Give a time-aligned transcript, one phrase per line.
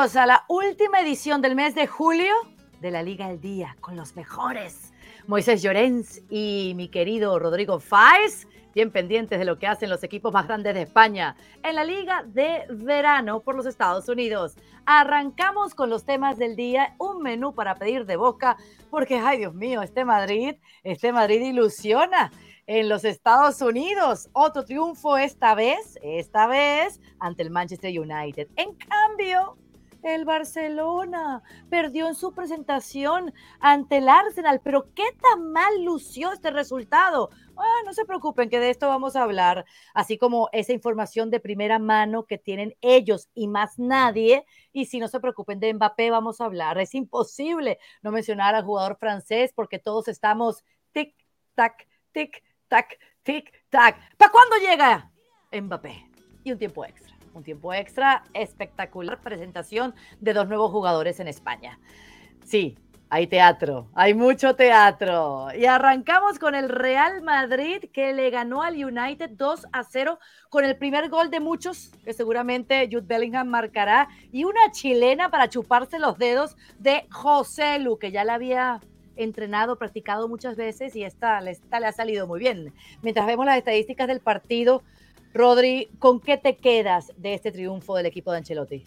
[0.00, 2.32] Bienvenidos a la última edición del mes de julio
[2.80, 4.94] de la Liga al Día con los mejores.
[5.26, 10.32] Moisés Llorens y mi querido Rodrigo Fáez, bien pendientes de lo que hacen los equipos
[10.32, 14.54] más grandes de España en la Liga de Verano por los Estados Unidos.
[14.86, 18.56] Arrancamos con los temas del día, un menú para pedir de boca,
[18.88, 22.32] porque, ay Dios mío, este Madrid, este Madrid ilusiona
[22.66, 24.30] en los Estados Unidos.
[24.32, 28.48] Otro triunfo esta vez, esta vez ante el Manchester United.
[28.56, 29.58] En cambio,
[30.02, 36.50] el Barcelona perdió en su presentación ante el Arsenal, pero qué tan mal lució este
[36.50, 37.30] resultado.
[37.56, 41.40] Ah, no se preocupen que de esto vamos a hablar, así como esa información de
[41.40, 44.44] primera mano que tienen ellos y más nadie.
[44.72, 46.78] Y si no se preocupen de Mbappé, vamos a hablar.
[46.78, 51.14] Es imposible no mencionar al jugador francés porque todos estamos tic,
[51.54, 54.16] tac, tic, tac, tic, tac.
[54.16, 55.10] ¿Para cuándo llega
[55.52, 56.06] Mbappé?
[56.44, 57.19] Y un tiempo extra.
[57.34, 61.78] Un tiempo extra, espectacular presentación de dos nuevos jugadores en España.
[62.44, 62.76] Sí,
[63.12, 65.48] hay teatro, hay mucho teatro.
[65.56, 70.64] Y arrancamos con el Real Madrid que le ganó al United 2 a 0 con
[70.64, 75.98] el primer gol de muchos que seguramente Jude Bellingham marcará y una chilena para chuparse
[75.98, 78.80] los dedos de José Lu que ya la había
[79.16, 82.72] entrenado, practicado muchas veces y esta, esta le ha salido muy bien.
[83.02, 84.84] Mientras vemos las estadísticas del partido,
[85.32, 88.84] Rodri, ¿con qué te quedas de este triunfo del equipo de Ancelotti?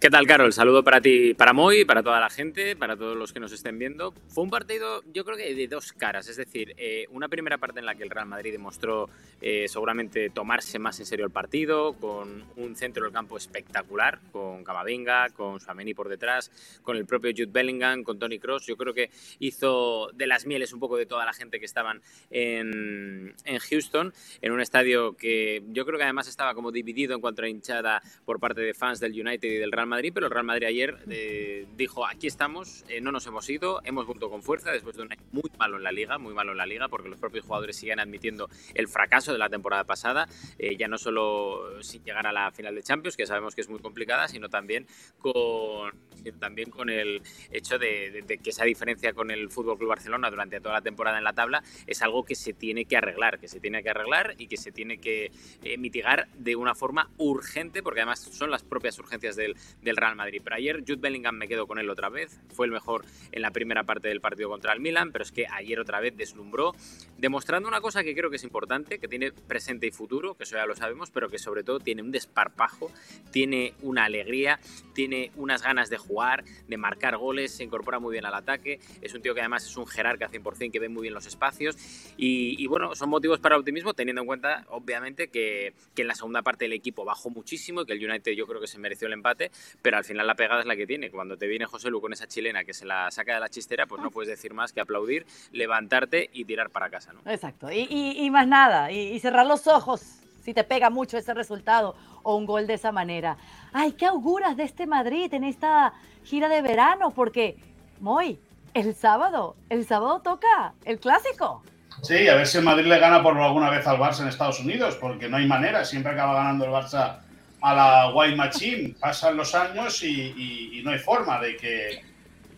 [0.00, 0.52] ¿Qué tal, Carol?
[0.52, 3.80] Saludo para ti, para Moy, para toda la gente, para todos los que nos estén
[3.80, 4.14] viendo.
[4.28, 7.80] Fue un partido, yo creo que de dos caras, es decir, eh, una primera parte
[7.80, 9.10] en la que el Real Madrid demostró
[9.40, 14.62] eh, seguramente tomarse más en serio el partido, con un centro del campo espectacular, con
[14.62, 18.66] Camavinga, con Suameni por detrás, con el propio Jude Bellingham, con Tony Cross.
[18.66, 19.10] Yo creo que
[19.40, 24.14] hizo de las mieles un poco de toda la gente que estaban en, en Houston,
[24.42, 28.00] en un estadio que yo creo que además estaba como dividido en cuanto a hinchada
[28.24, 30.98] por parte de fans del United y del Real Madrid, pero el Real Madrid ayer
[31.10, 35.02] eh, dijo, aquí estamos, eh, no nos hemos ido, hemos vuelto con fuerza después de
[35.02, 37.44] un año muy malo en la liga, muy malo en la liga, porque los propios
[37.44, 40.28] jugadores siguen admitiendo el fracaso de la temporada pasada,
[40.58, 43.68] eh, ya no solo sin llegar a la final de Champions, que sabemos que es
[43.68, 44.86] muy complicada, sino también
[45.18, 45.92] con,
[46.38, 50.74] también con el hecho de, que esa diferencia con el Fútbol Club Barcelona durante toda
[50.74, 53.82] la temporada en la tabla es algo que se tiene que arreglar, que se tiene
[53.82, 55.30] que arreglar y que se tiene que
[55.78, 60.40] mitigar de una forma urgente, porque además son las propias urgencias del, del Real Madrid.
[60.42, 62.40] Pero ayer Jude Bellingham me quedo con él otra vez.
[62.54, 65.46] Fue el mejor en la primera parte del partido contra el Milan, pero es que
[65.46, 66.74] ayer otra vez deslumbró,
[67.16, 70.56] demostrando una cosa que creo que es importante, que tiene presente y futuro, que eso
[70.56, 72.90] ya lo sabemos, pero que sobre todo tiene un desparpajo,
[73.30, 74.58] tiene una alegría,
[74.94, 78.80] tiene unas ganas de jugar, de marcar goles, se incorpora muy bien al ataque.
[79.00, 81.76] Es un tío que además es un jerarca 100%, que ve muy bien los espacios.
[82.16, 86.42] Y, bueno, son motivos para optimismo, teniendo en cuenta, obviamente, que, que en la segunda
[86.42, 89.14] parte del equipo bajó muchísimo y que el United yo creo que se mereció el
[89.14, 89.50] empate,
[89.82, 91.10] pero al final la pegada es la que tiene.
[91.10, 93.86] Cuando te viene José Lu con esa chilena que se la saca de la chistera,
[93.86, 97.12] pues no puedes decir más que aplaudir, levantarte y tirar para casa.
[97.12, 97.30] ¿no?
[97.30, 100.02] Exacto, y, más nada, y, cerrar los ojos
[100.42, 103.36] si te pega mucho ese resultado o un gol de esa manera.
[103.72, 105.92] Ay, ¿qué auguras de este Madrid en esta
[106.24, 107.10] gira de verano?
[107.10, 107.56] Porque,
[108.00, 108.38] Moy,
[108.74, 111.62] el sábado, el sábado toca el clásico.
[112.02, 114.60] Sí, a ver si el Madrid le gana por alguna vez al Barça en Estados
[114.60, 117.18] Unidos, porque no hay manera, siempre acaba ganando el Barça
[117.60, 118.94] a la White Machine.
[118.98, 122.02] Pasan los años y, no hay forma de que,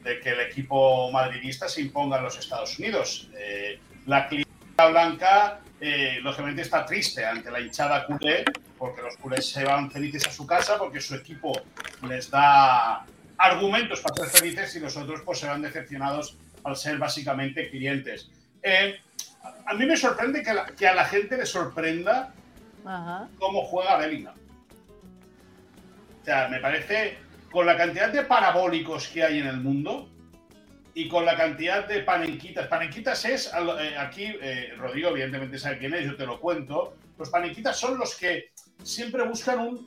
[0.02, 3.28] de que el equipo madridista se imponga en los Estados Unidos.
[3.38, 8.44] Eh, la clientela blanca, eh, lógicamente, está triste ante la hinchada culé,
[8.78, 11.52] porque los culés se van felices a su casa porque su equipo
[12.08, 13.04] les da
[13.36, 18.30] argumentos para ser felices y los otros pues se van decepcionados al ser básicamente clientes.
[18.62, 18.98] Eh,
[19.66, 22.32] a mí me sorprende que, a la gente le sorprenda
[23.38, 24.34] cómo juega Bellingham.
[26.20, 27.18] O sea, me parece,
[27.50, 30.10] con la cantidad de parabólicos que hay en el mundo
[30.94, 32.66] y con la cantidad de panenquitas.
[32.66, 36.96] Panenquitas es, eh, aquí, eh, Rodrigo evidentemente sabe quién es, yo te lo cuento.
[37.18, 38.50] Los panenquitas son los que
[38.82, 39.86] siempre buscan un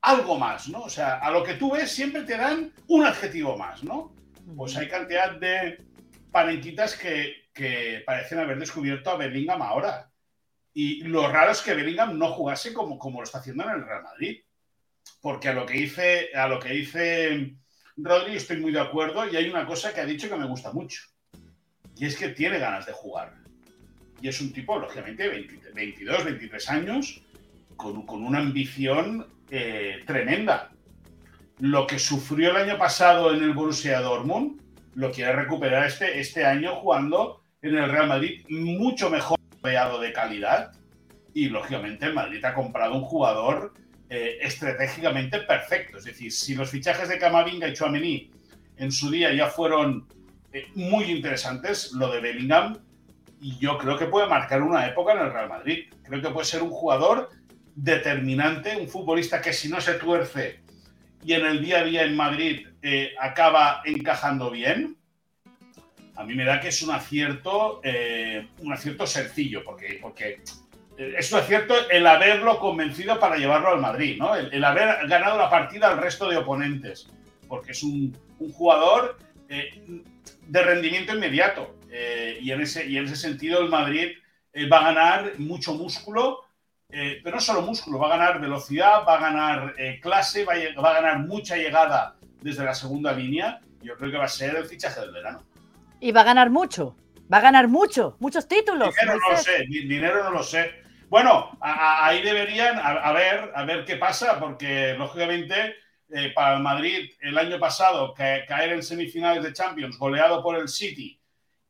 [0.00, 0.82] algo más, ¿no?
[0.82, 4.12] O sea, a lo que tú ves siempre te dan un adjetivo más, ¿no?
[4.56, 5.84] Pues hay cantidad de
[6.30, 10.10] panenquitas que, que parecen haber descubierto a Bellingham ahora.
[10.72, 13.84] Y lo raro es que Bellingham no jugase como, como lo está haciendo en el
[13.84, 14.40] Real Madrid
[15.20, 17.56] porque a lo que dice, a lo que dice
[17.96, 20.72] Rodri estoy muy de acuerdo y hay una cosa que ha dicho que me gusta
[20.72, 21.02] mucho.
[21.96, 23.34] Y es que tiene ganas de jugar.
[24.20, 25.28] Y es un tipo, lógicamente,
[25.74, 27.22] 22, 23 años,
[27.76, 30.70] con, una ambición eh, tremenda.
[31.58, 34.60] Lo que sufrió el año pasado en el Borussia Dortmund,
[34.94, 40.12] lo quiere recuperar este, este año jugando en el Real Madrid, mucho mejor rodeado de
[40.12, 40.72] calidad.
[41.34, 43.74] Y lógicamente el Madrid ha comprado un jugador
[44.10, 45.98] eh, estratégicamente perfecto.
[45.98, 48.30] Es decir, si los fichajes de Camavinga y Chouameni
[48.78, 50.08] en su día ya fueron
[50.50, 52.78] eh, muy interesantes, lo de Bellingham,
[53.60, 55.92] yo creo que puede marcar una época en el Real Madrid.
[56.02, 57.28] Creo que puede ser un jugador
[57.74, 60.60] determinante, un futbolista que si no se tuerce
[61.22, 64.96] y en el día a día en Madrid eh, acaba encajando bien,
[66.16, 67.80] a mí me da que es un acierto,
[68.60, 70.42] un acierto sencillo, porque, porque
[70.98, 74.34] es un acierto el haberlo convencido para llevarlo al Madrid, ¿no?
[74.34, 77.08] El, haber ganado la partida al resto de oponentes,
[77.46, 78.16] porque es un,
[78.52, 79.16] jugador
[79.48, 80.02] eh,
[80.46, 81.76] de rendimiento inmediato.
[81.90, 84.10] Eh, y, en ese, y en ese sentido el Madrid
[84.52, 86.44] eh, va a ganar mucho músculo,
[86.88, 90.90] pero no solo músculo, va a ganar velocidad, va a ganar clase, va a, va
[90.90, 93.60] a ganar mucha llegada desde la segunda línea.
[93.82, 95.44] Yo creo que va a ser el fichaje del verano.
[96.00, 96.96] Y va a ganar mucho.
[97.30, 98.94] Va a ganar mucho, muchos títulos.
[98.94, 100.87] Dinero no lo sé, dinero no lo sé.
[101.08, 105.76] Bueno, ahí deberían a, ver, a ver qué pasa, porque lógicamente
[106.10, 110.68] eh, para el Madrid el año pasado caer en semifinales de Champions goleado por el
[110.68, 111.18] City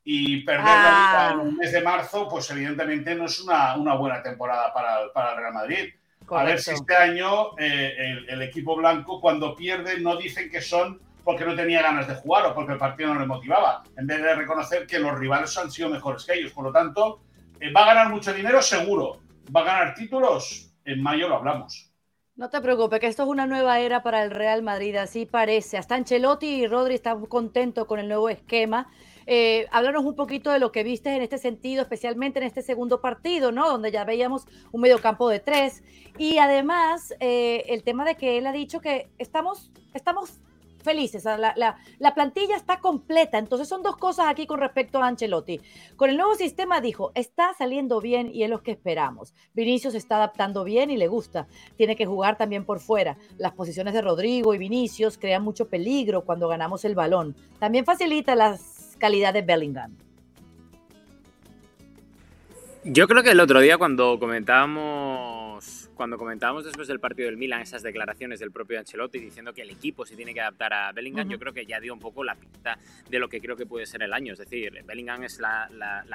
[0.02, 4.22] y perder la liga en el mes de marzo, pues evidentemente no es una, buena
[4.22, 5.94] temporada para, el Real Madrid.
[6.30, 11.00] A ver si este año eh, el, equipo blanco cuando pierde no dicen que son
[11.24, 14.22] porque no tenía ganas de jugar o porque el partido no le motivaba, en vez
[14.22, 16.52] de reconocer que los rivales han sido mejores que ellos.
[16.52, 17.20] Por lo tanto,
[17.60, 19.20] eh, va a ganar mucho dinero seguro,
[19.54, 21.92] va a ganar títulos, en mayo lo hablamos.
[22.36, 25.76] No te preocupes, que esto es una nueva era para el Real Madrid, así parece.
[25.76, 28.86] Hasta Ancelotti y Rodri están contentos con el nuevo esquema.
[29.26, 33.00] Eh, háblanos un poquito de lo que viste en este sentido, especialmente en este segundo
[33.00, 33.68] partido, ¿no?
[33.68, 35.82] Donde ya veíamos un mediocampo de tres.
[36.16, 40.40] Y además, eh, el tema de que él ha dicho que estamos, estamos
[40.88, 41.24] felices.
[41.24, 43.36] La, plantilla está completa.
[43.36, 45.60] Entonces son dos cosas aquí con respecto a Ancelotti.
[45.96, 49.34] Con el nuevo sistema dijo, está saliendo bien y es lo que esperamos.
[49.52, 51.46] Vinicius está adaptando bien y le gusta.
[51.76, 53.18] Tiene que jugar también por fuera.
[53.36, 57.36] Las posiciones de Rodrigo y Vinicius crean mucho peligro cuando ganamos el balón.
[57.58, 59.94] También facilita las calidades de Bellingham.
[62.84, 65.47] Yo creo que el otro día cuando comentábamos
[65.98, 69.70] cuando comentábamos después del partido del Milan esas declaraciones del propio Ancelotti diciendo que el
[69.70, 72.36] equipo se tiene que adaptar a Bellingham, yo creo que ya dio un poco la
[72.36, 72.78] pista
[73.10, 74.34] de lo que creo que puede ser el año.
[74.34, 75.68] Es decir, Bellingham es la,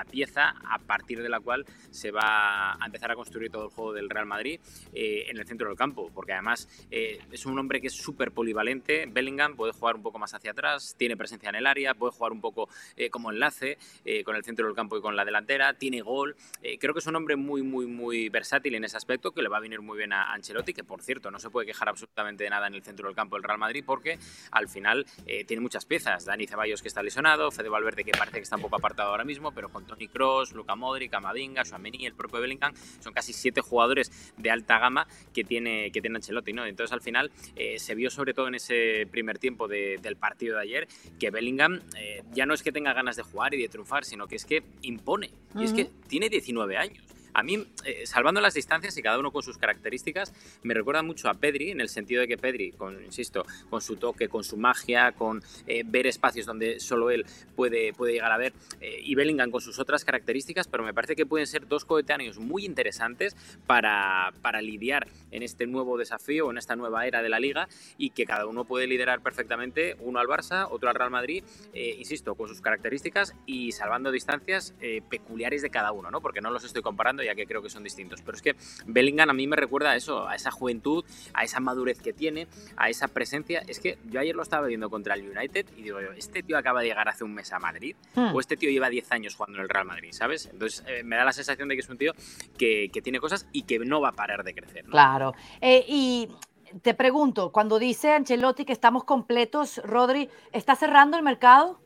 [0.09, 3.91] pieza a partir de la cual se va a empezar a construir todo el juego
[3.91, 4.61] del Real Madrid
[4.93, 8.31] eh, en el centro del campo, porque además eh, es un hombre que es súper
[8.31, 9.05] polivalente.
[9.07, 12.31] Bellingham puede jugar un poco más hacia atrás, tiene presencia en el área, puede jugar
[12.31, 13.77] un poco eh, como enlace
[14.23, 16.37] con el centro del campo y con la delantera, tiene gol.
[16.79, 19.57] creo que es un hombre muy, muy, muy versátil en ese aspecto que le va
[19.57, 22.49] a venir muy bien a Ancelotti, que por cierto no se puede quejar absolutamente de
[22.49, 24.19] nada en el centro del campo del Real Madrid porque
[24.51, 26.25] al final eh, tiene muchas piezas.
[26.25, 29.23] Dani Ceballos que está lesionado, Fede Valverde que parece que está un poco apartado ahora
[29.23, 33.61] mismo, pero con Tony Cross, Luca Modric, Amadinga, Suameni, el propio Bellingham, son casi siete
[33.61, 36.53] jugadores de alta gama que tiene, que tiene Ancelotti.
[36.53, 36.65] ¿no?
[36.65, 40.61] Entonces al final eh, se vio sobre todo en ese primer tiempo del partido de
[40.61, 40.87] ayer
[41.19, 44.27] que Bellingham eh, ya no es que tenga ganas de jugar y de triunfar, sino
[44.27, 45.31] que es que impone.
[45.55, 47.03] Y es que tiene 19 años.
[47.33, 51.29] A mí, eh, salvando las distancias y cada uno con sus características, me recuerda mucho
[51.29, 55.13] a Pedri, en el sentido de que Pedri, insisto, con su toque, con su magia,
[55.13, 57.25] con eh, ver espacios donde solo él
[57.55, 61.15] puede, puede llegar a ver, eh, y Bellingham con sus otras características, pero me parece
[61.15, 66.59] que pueden ser dos coetáneos muy interesantes para, para lidiar en este nuevo desafío, en
[66.59, 67.67] esta nueva era de la liga,
[67.97, 71.43] y que cada uno puede liderar perfectamente, uno al Barça, otro al Real Madrid,
[71.73, 74.75] insisto, con sus características y salvando distancias
[75.09, 76.21] peculiares de cada uno, ¿no?
[76.21, 78.21] Porque no los estoy comparando ya que creo que son distintos.
[78.21, 81.03] Pero es que Bellingham a mí me recuerda a eso, a esa juventud,
[81.33, 83.63] a esa madurez que tiene, a esa presencia.
[83.67, 86.81] Es que yo ayer lo estaba viendo contra el United y digo, este tío acaba
[86.81, 88.35] de llegar hace un mes a Madrid hmm.
[88.35, 90.49] o este tío lleva 10 años jugando en el Real Madrid, ¿sabes?
[90.51, 92.13] Entonces eh, me da la sensación de que es un tío
[92.57, 94.85] que, tiene cosas y que no va a parar de crecer.
[94.85, 95.33] Claro.
[95.59, 96.29] Eh, y
[96.81, 101.79] te pregunto, cuando dice Ancelotti que estamos completos, Rodri, ¿está cerrando el mercado?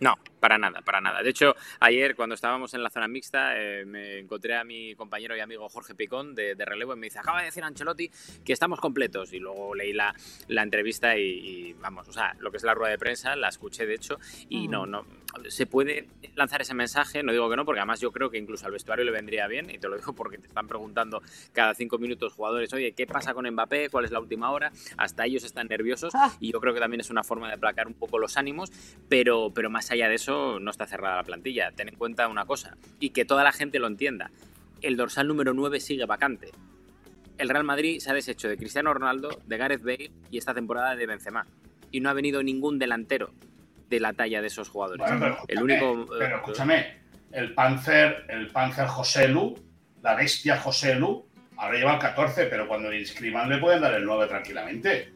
[0.00, 1.22] No, para nada, para nada.
[1.22, 5.36] De hecho, ayer cuando estábamos en la zona mixta, eh, me encontré a mi compañero
[5.36, 8.10] y amigo Jorge Picón de, relevo y me dice, acaba de decir Ancelotti
[8.44, 9.32] que estamos completos.
[9.32, 10.14] Y luego leí la,
[10.48, 13.86] la entrevista y, vamos, o sea, lo que es la rueda de prensa, la escuché
[13.86, 14.18] de hecho,
[14.48, 15.04] y no, no,
[15.48, 18.66] se puede lanzar ese mensaje, no digo que no, porque además yo creo que incluso
[18.66, 21.98] al vestuario le vendría bien, y te lo digo porque te están preguntando cada cinco
[21.98, 23.88] minutos jugadores, oye, ¿qué pasa con Mbappé?
[23.90, 24.72] ¿Cuál es la última hora?
[24.96, 26.32] Hasta ellos están nerviosos ah.
[26.40, 28.70] y yo creo que también es una forma de aplacar un poco los ánimos,
[29.08, 31.72] pero, pero más allá de eso, no está cerrada la plantilla.
[31.72, 34.30] Ten en cuenta una cosa, y que toda la gente lo entienda.
[34.82, 36.50] El dorsal número 9 sigue vacante.
[37.36, 40.96] El Real Madrid se ha deshecho de Cristiano Ronaldo, de Gareth Bale y esta temporada
[40.96, 41.46] de Benzema.
[41.90, 43.32] Y no ha venido ningún delantero
[43.88, 45.06] de la talla de esos jugadores.
[45.48, 46.98] el único, pero escúchame,
[47.32, 49.54] el Panzer, el Panzer Joselu,
[50.02, 54.04] la bestia Joselu, Ahora lleva el 14, pero cuando le inscriban le pueden dar el
[54.04, 55.12] 9 tranquilamente.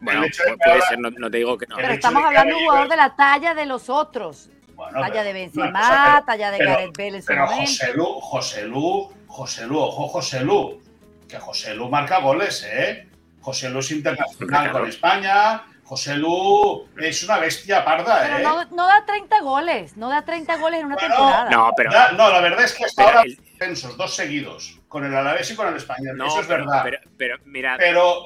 [0.00, 0.22] Bueno,
[0.64, 1.76] puede ser, no, te digo que no.
[1.76, 4.50] Pero estamos hablando de un jugador de la talla de los otros.
[4.92, 9.66] talla de Benzema, talla de Gareth Bale en su pero José Lu, José Lu, José
[9.66, 10.80] Lu, ojo José Lu,
[11.28, 13.08] que José Lu marca goles, ¿eh?
[13.40, 18.42] José Lu es internacional con España, José Lu es una bestia parda, pero ¿eh?
[18.42, 21.48] No, no, da 30 goles, no da 30 goles en una temporada.
[21.48, 23.96] No, pero, no, la verdad es que hasta ahora el...
[23.96, 26.20] dos seguidos, con el Alavés y con el Español.
[26.26, 26.80] Eso es verdad.
[26.82, 28.24] Pero, pero mira, pero,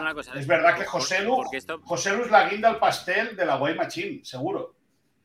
[0.00, 1.44] una cosa, es verdad que José Lu,
[1.84, 3.76] José Lu es la guinda al pastel de la Guay
[4.22, 4.74] seguro.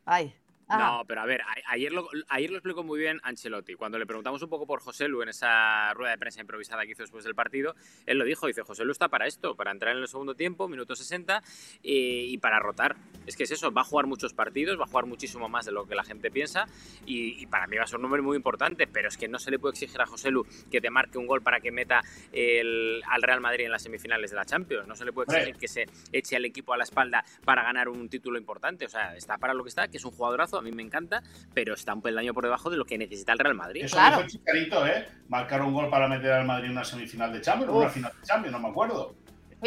[0.05, 0.33] Ay.
[0.77, 3.75] No, pero a ver, ayer lo, ayer lo explicó muy bien Ancelotti.
[3.75, 6.91] Cuando le preguntamos un poco por José Lu en esa rueda de prensa improvisada que
[6.91, 7.75] hizo después del partido,
[8.05, 10.67] él lo dijo, dice, José Lu está para esto, para entrar en el segundo tiempo,
[10.67, 11.41] minuto 60,
[11.81, 12.95] y, para rotar.
[13.25, 15.71] Es que es eso, va a jugar muchos partidos, va a jugar muchísimo más de
[15.71, 16.65] lo que la gente piensa,
[17.05, 19.51] y, para mí va a ser un número muy importante, pero es que no se
[19.51, 22.01] le puede exigir a José Lu que te marque un gol para que meta
[22.31, 24.87] el, al Real Madrid en las semifinales de la Champions.
[24.87, 27.89] No se le puede exigir que se eche al equipo a la espalda para ganar
[27.89, 28.85] un título importante.
[28.85, 31.21] O sea, está para lo que está, que es un jugadorazo mí me encanta,
[31.53, 33.83] pero está un peldaño por debajo de lo que necesita el Real Madrid.
[33.85, 34.25] Eso claro.
[34.27, 35.07] Chicharito, ¿eh?
[35.29, 38.11] Marcar un gol para meter al Madrid en una semifinal de Champions, o una final
[38.19, 39.15] de Champions, no me acuerdo.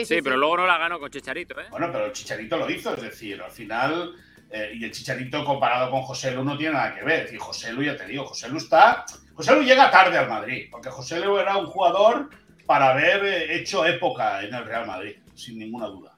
[0.05, 1.67] Sí, pero luego no la ganó con Chicharito, ¿eh?
[1.71, 4.15] Bueno, pero el Chicharito lo hizo, es decir, al final.
[4.51, 7.33] Eh, y el Chicharito comparado con José Lu no tiene nada que ver.
[7.33, 9.05] Y José Lu, ya te digo, José Lu está.
[9.35, 12.31] José Lu llega tarde al Madrid, porque José Lu era un jugador
[12.67, 16.16] para haber eh, hecho época en el Real Madrid, sin ninguna duda.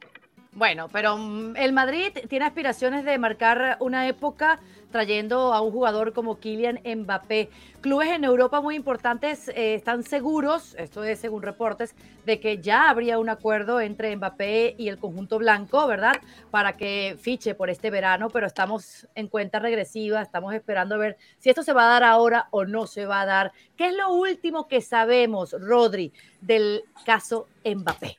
[0.59, 4.59] Bueno, pero mm, el Madrid tiene aspiraciones de marcar una época
[4.91, 7.49] trayendo a un jugador como Kylian Mbappé.
[7.81, 11.95] Clubes en Europa muy importantes eh, están seguros, esto es según reportes,
[12.27, 16.17] de que ya habría un acuerdo entre Mbappé y el conjunto blanco, ¿verdad?
[16.50, 21.19] Para que fiche por este verano, pero estamos en cuenta regresiva, estamos esperando a ver
[21.38, 23.53] si esto se va a dar ahora o no se va a dar.
[23.77, 28.19] ¿Qué es lo último que sabemos, Rodri, del caso Mbappé?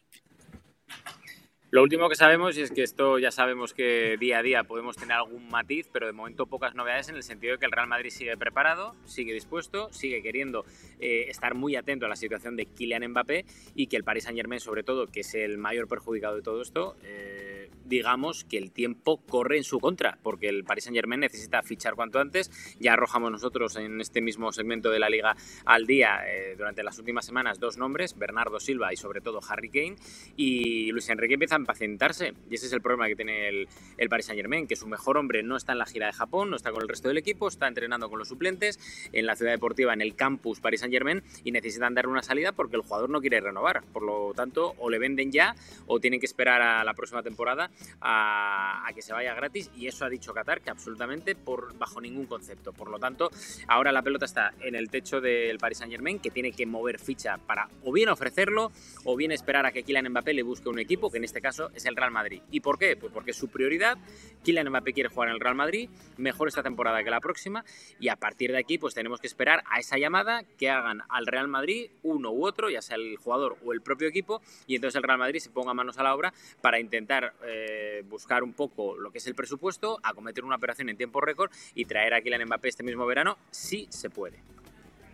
[1.71, 5.17] Lo último que sabemos es que esto ya sabemos que día a día podemos tener
[5.17, 8.09] algún matiz, pero de momento pocas novedades en el sentido de que el Real Madrid
[8.09, 10.65] sigue preparado, sigue dispuesto, sigue queriendo
[10.99, 13.45] eh, estar muy atento a la situación de Kylian Mbappé
[13.75, 16.59] y que el Paris Saint Germain, sobre todo, que es el mayor perjudicado de todo
[16.63, 21.19] esto, eh, digamos que el tiempo corre en su contra, porque el Paris Saint Germain
[21.19, 22.49] necesita fichar cuanto antes.
[22.79, 25.35] Ya arrojamos nosotros en este mismo segmento de la liga
[25.65, 29.69] al día eh, durante las últimas semanas dos nombres, Bernardo Silva y sobre todo Harry
[29.69, 29.97] Kane,
[30.35, 32.33] y Luis Enrique empieza impacientarse.
[32.49, 35.17] Y ese es el problema que tiene el, el Paris Saint Germain, que su mejor
[35.17, 37.47] hombre no está en la gira de Japón, no está con el resto del equipo,
[37.47, 38.79] está entrenando con los suplentes
[39.11, 42.51] en la ciudad deportiva, en el campus Paris Saint Germain, y necesitan darle una salida
[42.51, 43.83] porque el jugador no quiere renovar.
[43.93, 45.55] Por lo tanto, o le venden ya
[45.87, 47.69] o tienen que esperar a la próxima temporada
[48.01, 49.69] a, que se vaya gratis.
[49.75, 52.73] Y eso ha dicho Qatar que absolutamente por, bajo ningún concepto.
[52.73, 53.29] Por lo tanto,
[53.67, 56.99] ahora la pelota está en el techo del Paris Saint Germain, que tiene que mover
[56.99, 58.71] ficha para o bien ofrecerlo
[59.05, 61.48] o bien esperar a que Kylian Mbappé le busque un equipo, que en este caso
[61.73, 62.41] es el Real Madrid.
[62.51, 62.95] ¿Y por qué?
[62.95, 63.97] Pues porque es su prioridad.
[64.43, 67.65] Kylian Mbappé quiere jugar en el Real Madrid, mejor esta temporada que la próxima,
[67.99, 71.27] y a partir de aquí pues tenemos que esperar a esa llamada que hagan al
[71.27, 74.95] Real Madrid uno u otro, ya sea el jugador o el propio equipo, y entonces
[74.95, 78.97] el Real Madrid se ponga manos a la obra para intentar eh, buscar un poco
[78.97, 82.45] lo que es el presupuesto, acometer una operación en tiempo récord y traer a Kylian
[82.45, 84.39] Mbappé este mismo verano, si se puede.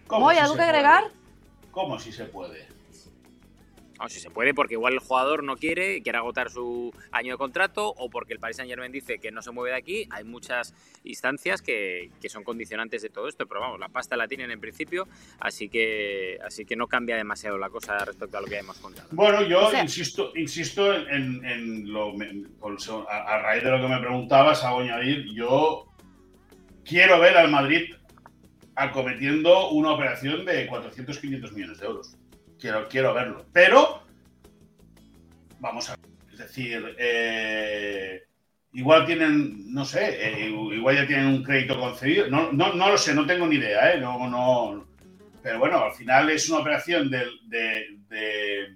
[0.07, 1.05] ¿Cómo ¿Hay algo que agregar?
[1.71, 2.75] ¿Cómo si se puede?
[3.99, 7.37] No, si se puede, porque igual el jugador no quiere, quiere agotar su año de
[7.37, 10.07] contrato o porque el Paris Saint Germain dice que no se mueve de aquí.
[10.11, 10.73] Hay muchas
[11.03, 14.59] instancias que, que, son condicionantes de todo esto, pero vamos, la pasta la tienen en
[14.59, 15.07] principio,
[15.39, 19.07] así que, así que no cambia demasiado la cosa respecto a lo que hemos contado.
[19.11, 22.13] Bueno, yo insisto, insisto en, en, lo,
[23.09, 25.87] a, raíz de lo que me preguntabas, hago añadir, yo
[26.83, 27.93] quiero ver al Madrid
[28.75, 32.17] acometiendo una operación de 400-500 millones de euros
[32.59, 33.45] quiero, quiero verlo.
[33.51, 34.03] Pero,
[35.59, 38.24] vamos a ver, es decir, eh,
[38.74, 42.97] igual tienen, no sé, eh, igual ya tienen un crédito concedido, no, no, no, lo
[42.97, 44.00] sé, no tengo ni idea, ¿eh?
[44.00, 44.88] No, no,
[45.41, 48.75] pero bueno, al final es una operación de, de,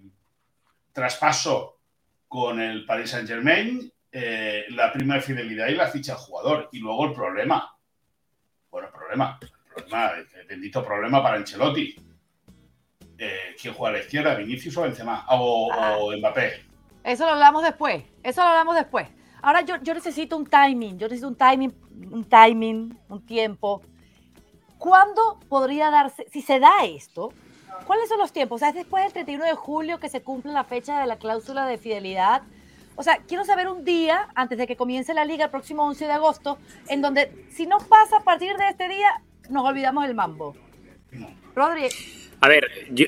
[0.93, 1.79] traspaso
[2.27, 6.69] con el Paris Saint Germain, eh, la primera fidelidad y la ficha al jugador.
[6.71, 7.75] Y luego el problema.
[8.69, 9.39] Bueno, problema.
[9.41, 11.95] El problema, el bendito problema para Ancelotti
[13.19, 16.63] eh, quién juega a la izquierda, Vinicius o Benzema, o, o, Mbappé.
[17.03, 19.07] Eso lo hablamos después, eso lo hablamos después.
[19.41, 21.73] Ahora yo, yo necesito un timing, yo necesito un timing,
[22.11, 23.81] un timing, un tiempo.
[24.77, 27.33] ¿Cuándo podría darse, si se da esto,
[27.85, 28.57] cuáles son los tiempos?
[28.57, 31.17] O sea, es después del 31 de julio que se cumple la fecha de la
[31.17, 32.43] cláusula de fidelidad.
[32.95, 36.05] O sea, quiero saber un día, antes de que comience la liga el próximo 11
[36.05, 36.57] de agosto,
[36.87, 40.55] en donde si no pasa a partir de este día, nos olvidamos del mambo.
[41.55, 41.87] Rodri,
[42.41, 43.05] A ver, yo,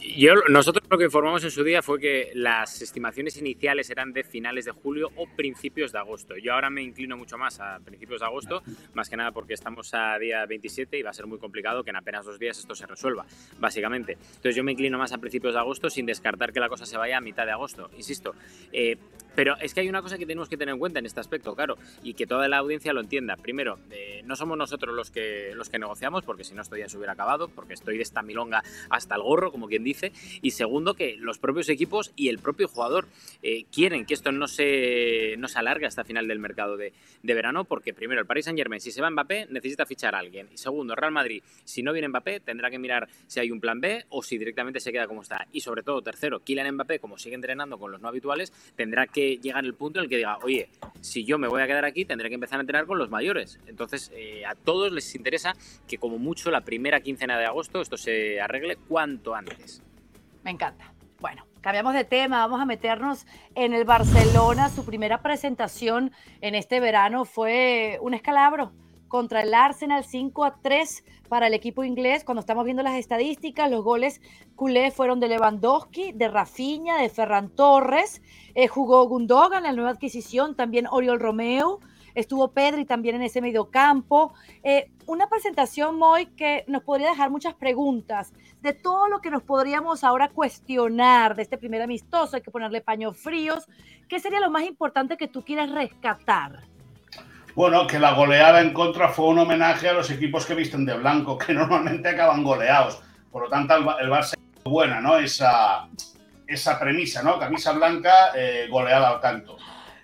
[0.00, 4.24] yo, nosotros lo que informamos en su día fue que las estimaciones iniciales eran de
[4.24, 6.36] finales de julio o principios de agosto.
[6.38, 8.62] Yo ahora me inclino mucho más a principios de agosto,
[8.94, 11.90] más que nada porque estamos a día 27 y va a ser muy complicado que
[11.90, 13.26] en apenas dos días esto se resuelva,
[13.58, 14.12] básicamente.
[14.12, 16.96] Entonces yo me inclino más a principios de agosto sin descartar que la cosa se
[16.96, 18.34] vaya a mitad de agosto, insisto.
[18.72, 18.96] Eh,
[19.38, 21.54] pero es que hay una cosa que tenemos que tener en cuenta en este aspecto,
[21.54, 23.36] claro, y que toda la audiencia lo entienda.
[23.36, 26.88] Primero, eh, no somos nosotros los que, los que negociamos, porque si no esto ya
[26.88, 30.10] se hubiera acabado, porque estoy de esta milonga hasta el gorro, como quien dice.
[30.42, 33.06] Y segundo, que los propios equipos y el propio jugador
[33.42, 36.92] eh, quieren que esto no se, no se alargue hasta final del mercado de,
[37.22, 40.18] de, verano, porque primero, el Paris Saint Germain, si se va Mbappé, necesita fichar a
[40.18, 40.48] alguien.
[40.52, 43.80] Y segundo, Real Madrid, si no viene Mbappé, tendrá que mirar si hay un plan
[43.80, 45.46] B o si directamente se queda como está.
[45.52, 49.38] Y sobre todo, tercero, Kylian Mbappé, como sigue entrenando con los no habituales, tendrá que
[49.38, 50.68] llegar el punto en el que diga, oye,
[51.00, 53.58] si yo me voy a quedar aquí, tendré que empezar a entrenar con los mayores.
[53.66, 55.54] Entonces, eh, a todos les interesa
[55.86, 59.82] que como mucho la primera quincena de agosto esto se arregle cuanto antes.
[60.48, 60.94] Me encanta.
[61.20, 64.70] Bueno, cambiamos de tema, vamos a meternos en el Barcelona.
[64.70, 68.72] Su primera presentación en este verano fue un escalabro
[69.08, 72.24] contra el Arsenal 5 a 3 para el equipo inglés.
[72.24, 74.22] Cuando estamos viendo las estadísticas, los goles
[74.56, 78.22] culé fueron de Lewandowski, de Rafinha, de Ferran Torres.
[78.54, 81.80] Eh, jugó Gundogan, la nueva adquisición, también Oriol Romeo.
[82.18, 84.34] Estuvo Pedri también en ese mediocampo.
[84.64, 89.44] Eh, una presentación, Moy, que nos podría dejar muchas preguntas de todo lo que nos
[89.44, 92.34] podríamos ahora cuestionar de este primer amistoso.
[92.34, 93.68] Hay que ponerle paños fríos.
[94.08, 96.64] ¿Qué sería lo más importante que tú quieras rescatar?
[97.54, 100.94] Bueno, que la goleada en contra fue un homenaje a los equipos que visten de
[100.94, 103.00] blanco, que normalmente acaban goleados.
[103.30, 104.34] Por lo tanto, el Barça
[104.64, 105.18] buena, ¿no?
[105.18, 105.86] Esa,
[106.48, 107.38] esa premisa, ¿no?
[107.38, 109.56] Camisa blanca, eh, goleada al canto.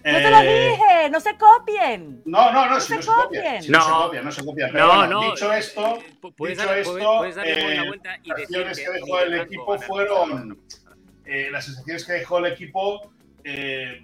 [0.04, 1.10] ¡No te lo eh, dije!
[1.10, 2.22] ¡No se copien!
[2.26, 3.62] No, no, no, no, si no se copien.
[3.62, 4.68] Si no, se copien, no se copien.
[4.72, 8.38] Pero no, bueno, no, dicho esto, eh, puedes dicho esto, puedes eh, vuelta y las
[8.40, 10.64] sensaciones que que dejó el equipo fueron...
[11.24, 13.12] eh, las sensaciones que dejó el equipo...
[13.44, 14.00] eh,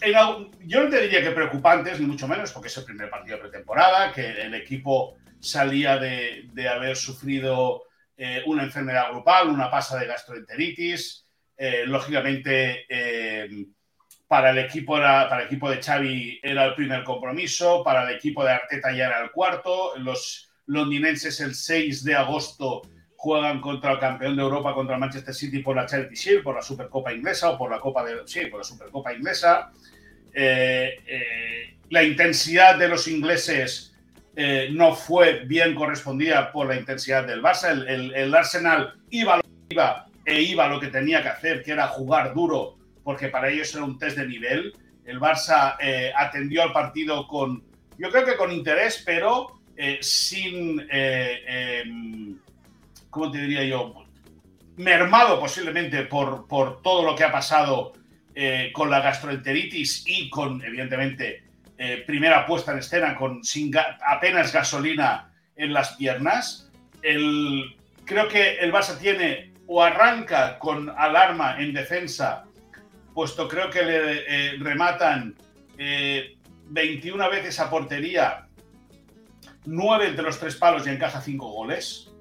[0.00, 3.10] en algún- yo no te diría que preocupantes, ni mucho menos, porque es el primer
[3.10, 7.82] partido de pretemporada, que el equipo salía de, de haber sufrido
[8.16, 11.26] eh, una enfermedad grupal, una pasa de gastroenteritis.
[11.56, 13.48] eh, lógicamente, eh,
[14.28, 18.14] para, el equipo era, para el equipo de Xavi era el primer compromiso, para el
[18.16, 19.96] equipo de Arteta ya era el cuarto.
[19.96, 22.82] Los londinenses el 6 de agosto
[23.16, 26.54] juegan contra el campeón de Europa, contra el Manchester City por la Charity Shield, por
[26.54, 29.72] la Supercopa inglesa o por la Copa de sí, por la Supercopa inglesa.
[30.32, 33.94] Eh, eh, la intensidad de los ingleses
[34.36, 37.70] eh, no fue bien correspondida por la intensidad del Barça.
[37.72, 41.88] El, el- el Arsenal iba, iba e iba lo que tenía que hacer, que era
[41.88, 42.77] jugar duro,
[43.08, 44.70] porque para ellos era un test de nivel.
[45.06, 47.64] El Barça eh, atendió al partido con,
[47.96, 52.36] yo creo que con interés, pero eh, sin, eh, em,
[53.08, 53.94] ¿cómo te diría yo?
[54.76, 57.94] Mermado posiblemente por, por todo lo que ha pasado
[58.34, 61.44] eh, con la gastroenteritis y con, evidentemente,
[61.78, 66.70] eh, primera puesta en escena con sin ga- apenas gasolina en las piernas.
[67.00, 72.44] El, creo que el Barça tiene o arranca con alarma en defensa,
[73.18, 73.96] puesto creo que le
[74.28, 75.34] eh, rematan
[75.76, 78.46] eh, 21 veces a portería,
[79.64, 82.12] 9 entre los tres palos y encaja 5 goles.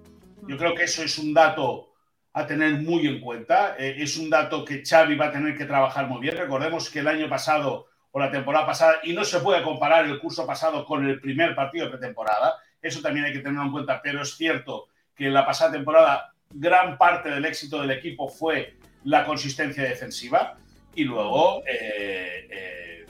[0.47, 1.93] Yo creo que eso es un dato
[2.33, 3.75] a tener muy en cuenta.
[3.77, 6.35] Eh, es un dato que Xavi va a tener que trabajar muy bien.
[6.35, 10.17] Recordemos que el año pasado o la temporada pasada, y no se puede comparar el
[10.19, 14.01] curso pasado con el primer partido de pretemporada, eso también hay que tenerlo en cuenta,
[14.01, 18.77] pero es cierto que en la pasada temporada gran parte del éxito del equipo fue
[19.03, 20.57] la consistencia defensiva
[20.97, 23.05] y luego, eh, eh,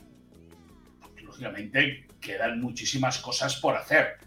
[1.22, 4.18] lógicamente, quedan muchísimas cosas por hacer.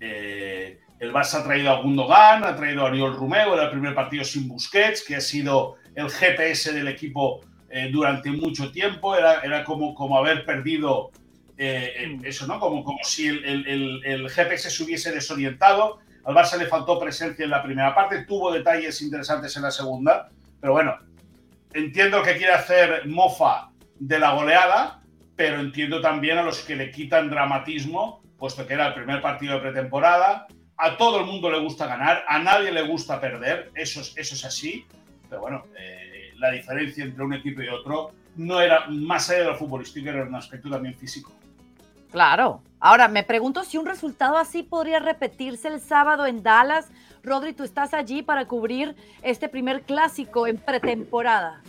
[0.00, 3.94] Eh, el Barça ha traído a Gundogan, ha traído a Oriol Romeo, era el primer
[3.94, 9.40] partido sin Busquets, que ha sido el GPS del equipo eh, durante mucho tiempo, era,
[9.40, 11.10] era como, como haber perdido
[11.58, 12.60] eh, eso, ¿no?
[12.60, 16.00] Como, como si el- el- el GPS se hubiese desorientado.
[16.24, 20.28] Al Barça le faltó presencia en la primera parte, tuvo detalles interesantes en la segunda,
[20.60, 20.98] pero bueno,
[21.72, 25.02] entiendo que quiere hacer mofa de la goleada,
[25.36, 29.54] pero entiendo también a los que le quitan dramatismo, puesto que era el primer partido
[29.54, 30.46] de pretemporada.
[30.78, 34.34] A todo el mundo le gusta ganar, a nadie le gusta perder, eso es, eso
[34.34, 34.84] es así,
[35.28, 39.44] pero bueno, eh, la diferencia entre un equipo y otro no era más allá de
[39.46, 41.32] lo futbolístico, era un aspecto también físico.
[42.10, 42.62] Claro.
[42.78, 46.88] Ahora, me pregunto si un resultado así podría repetirse el sábado en Dallas.
[47.26, 51.60] Rodri, tú estás allí para cubrir este primer clásico en pretemporada.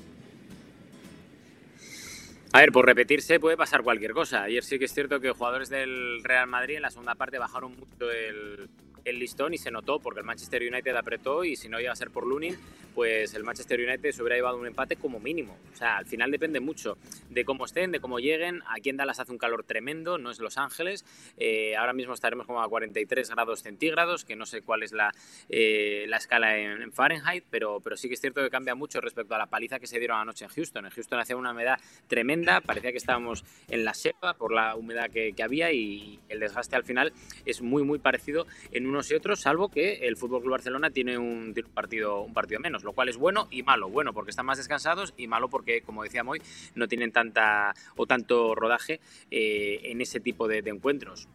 [2.53, 4.43] A ver, por repetirse puede pasar cualquier cosa.
[4.43, 7.75] Ayer sí que es cierto que jugadores del Real Madrid en la segunda parte bajaron
[7.75, 8.69] mucho el,
[9.09, 11.95] el listón y se notó porque el Manchester United apretó y si no iba a
[11.95, 12.57] ser por Lunin,
[12.97, 15.55] pues el Manchester United se hubiera llevado un empate como mínimo.
[15.71, 16.97] O sea, al final depende mucho
[17.29, 18.63] de cómo estén, de cómo lleguen.
[18.67, 21.05] Aquí en Dallas hace un calor tremendo, no es Los Ángeles.
[21.37, 25.11] Eh, ahora mismo estaremos como a 43 grados centígrados, que no sé cuál es la,
[25.47, 29.35] eh, la escala en, Fahrenheit, pero, pero sí que es cierto que cambia mucho respecto
[29.35, 30.85] a la paliza que se dieron anoche en Houston.
[30.87, 35.11] En Houston hacía una humedad tremenda, parecía que estábamos en la selva por la humedad
[35.11, 37.13] que, había y el desgaste al final
[37.45, 41.19] es muy, muy parecido en unos y otros, salvo que el Fútbol Club Barcelona tiene
[41.19, 43.89] un, partido, un partido menos, lo cual es bueno y malo.
[43.89, 46.41] Bueno porque están más descansados y malo porque, como decía Moy,
[46.73, 51.27] no tienen tanta o tanto rodaje eh, en ese tipo de, encuentros.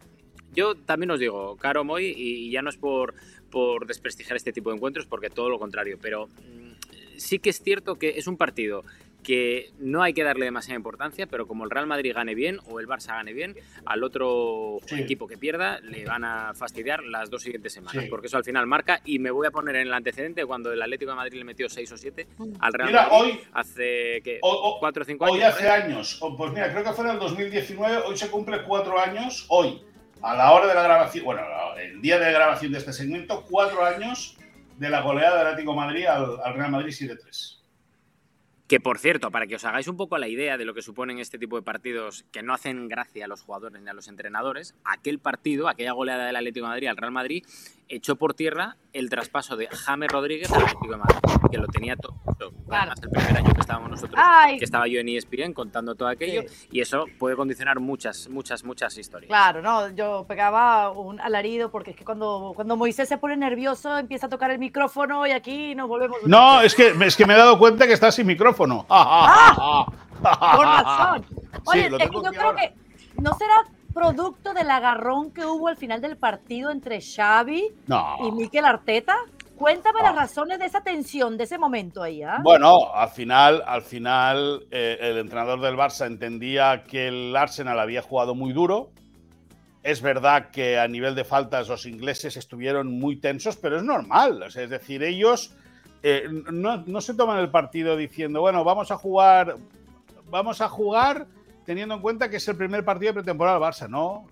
[0.53, 3.15] Yo también os digo, caro Moy, y ya no es por,
[3.49, 6.73] por desprestigiar este tipo de encuentros, porque todo lo contrario, pero mm,
[7.15, 8.83] sí que es cierto que es un partido
[9.23, 12.79] que no hay que darle demasiada importancia, pero como el Real Madrid gane bien o
[12.79, 13.55] el Barça gane bien,
[13.85, 18.37] al otro equipo que pierda le van a fastidiar las dos siguientes semanas, porque eso
[18.37, 21.17] al final marca y me voy a poner en el antecedente cuando el Atlético de
[21.17, 22.27] Madrid le metió 6 o 7
[22.59, 24.39] al Real mira, Madrid hoy, hace ¿qué?
[24.41, 25.35] 4 o 5 años.
[25.35, 28.99] Hoy hace años, pues mira, creo que fue en el 2019, hoy se cumple 4
[28.99, 29.81] años, hoy,
[30.21, 31.41] a la hora de la grabación, bueno,
[31.77, 34.37] el día de grabación de este segmento, 4 años
[34.77, 37.62] de la goleada del Atlético de Madrid al, al Real Madrid 7-3.
[38.67, 41.19] Que por cierto, para que os hagáis un poco la idea de lo que suponen
[41.19, 44.73] este tipo de partidos que no hacen gracia a los jugadores ni a los entrenadores,
[44.85, 47.45] aquel partido, aquella goleada del Atlético Madrid al Real Madrid,
[47.95, 51.17] echó por tierra el traspaso de James Rodríguez al Atlético de Madrid,
[51.51, 52.15] que lo tenía todo.
[52.69, 54.19] Además, el primer año que estábamos nosotros,
[54.57, 58.97] que estaba yo en ESPN contando todo aquello, y eso puede condicionar muchas, muchas, muchas
[58.97, 59.29] historias.
[59.29, 63.97] Claro, no, yo pegaba un alarido porque es que cuando, cuando Moisés se pone nervioso
[63.97, 66.17] empieza a tocar el micrófono y aquí nos volvemos.
[66.25, 68.85] No, es que, es que me he dado cuenta que está sin micrófono.
[68.89, 69.85] ¡Ah!
[70.21, 71.25] Con razón.
[71.65, 72.73] Oye, es que yo creo que
[73.21, 73.55] no será
[73.93, 77.71] producto del agarrón que hubo al final del partido entre Xavi
[78.25, 79.15] y Mikel Arteta?
[79.55, 82.23] Cuéntame las razones de esa tensión, de ese momento ahí.
[82.23, 82.39] ¿ah?
[82.43, 88.01] Bueno, al final, al final eh, el entrenador del Barça entendía que el Arsenal había
[88.01, 88.89] jugado muy duro.
[89.83, 94.43] Es verdad que a nivel de faltas los ingleses estuvieron muy tensos, pero es normal.
[94.43, 95.55] es decir, ellos
[96.01, 99.55] eh, no, no se toman el partido diciendo, bueno, vamos a jugar,
[100.29, 101.27] vamos a jugar
[101.65, 103.89] teniendo en cuenta que es el primer partido de pretemporada del Barça.
[103.89, 104.27] No,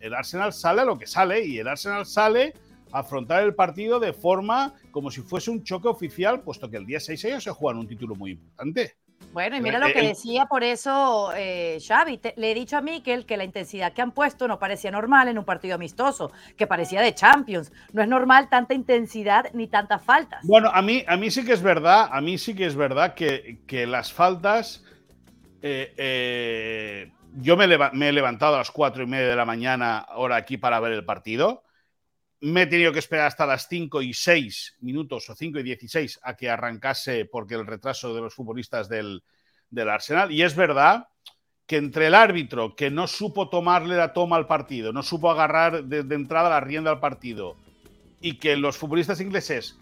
[0.00, 2.54] el, Arsenal sale a lo que sale y el Arsenal sale
[2.92, 6.86] a afrontar el partido de forma como si fuese un choque oficial, puesto que el
[6.86, 8.96] día 6 ellos se juegan un título muy importante.
[9.32, 12.20] Bueno, y mira lo que decía por eso eh, Xavi.
[12.36, 15.38] le he dicho a Mikel que la intensidad que han puesto no parecía normal en
[15.38, 17.72] un partido amistoso, que parecía de Champions.
[17.92, 20.40] No es normal tanta intensidad ni tantas faltas.
[20.44, 23.14] Bueno, a mí, a mí sí que es verdad, a mí sí que es verdad
[23.14, 24.84] que, que las faltas
[25.62, 30.36] eh, eh, yo me, he levantado a las cuatro y media de la mañana, ahora
[30.36, 31.64] aquí, para ver el partido.
[32.40, 36.20] Me he tenido que esperar hasta las 5 y 6 minutos o 5 y 16
[36.22, 39.22] a que arrancase porque el retraso de los futbolistas del,
[39.76, 40.30] Arsenal.
[40.30, 41.08] Y es verdad
[41.66, 45.84] que entre el árbitro que no supo tomarle la toma al partido, no supo agarrar
[45.84, 47.56] de, de entrada la rienda al partido,
[48.20, 49.78] y que los futbolistas ingleses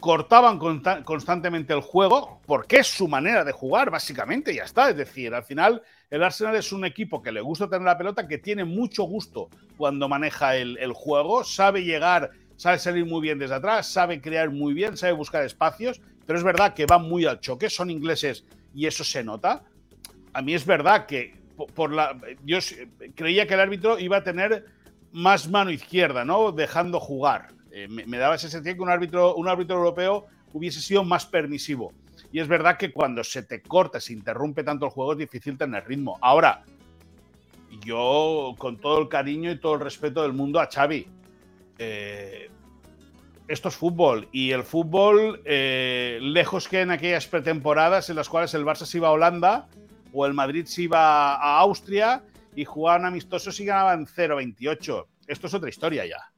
[0.00, 0.58] cortaban
[1.04, 4.90] constantemente el juego, porque es su manera de jugar, básicamente, ya está.
[4.90, 8.28] Es decir, al final el Arsenal es un equipo que le gusta tener la pelota,
[8.28, 13.54] que tiene mucho gusto cuando maneja el, juego, sabe llegar, sabe salir muy bien desde
[13.54, 17.40] atrás, sabe crear muy bien, sabe buscar espacios, pero es verdad que van muy al
[17.40, 19.64] choque, son ingleses y eso se nota.
[20.32, 21.34] A mí es verdad que
[21.74, 22.58] por la, yo
[23.14, 24.66] creía que el árbitro iba a tener
[25.12, 26.52] más mano izquierda, ¿no?
[26.52, 31.04] Dejando jugar eh, me, daba ese sentido que un árbitro, un árbitro europeo hubiese sido
[31.04, 31.92] más permisivo.
[32.32, 35.58] Y es verdad que cuando se te corta, se interrumpe tanto el juego, es difícil
[35.58, 36.16] tener ritmo.
[36.22, 36.64] Ahora,
[37.84, 41.06] yo con todo el cariño y todo el respeto del mundo a Xavi,
[41.76, 42.48] eh,
[43.46, 48.54] esto es fútbol y el fútbol, eh, lejos que en aquellas pretemporadas en las cuales
[48.54, 49.68] el Barça se iba a Holanda
[50.14, 55.06] o el Madrid se iba a Austria y jugaban amistosos y ganaban 0-28.
[55.26, 56.35] Esto es otra historia ya.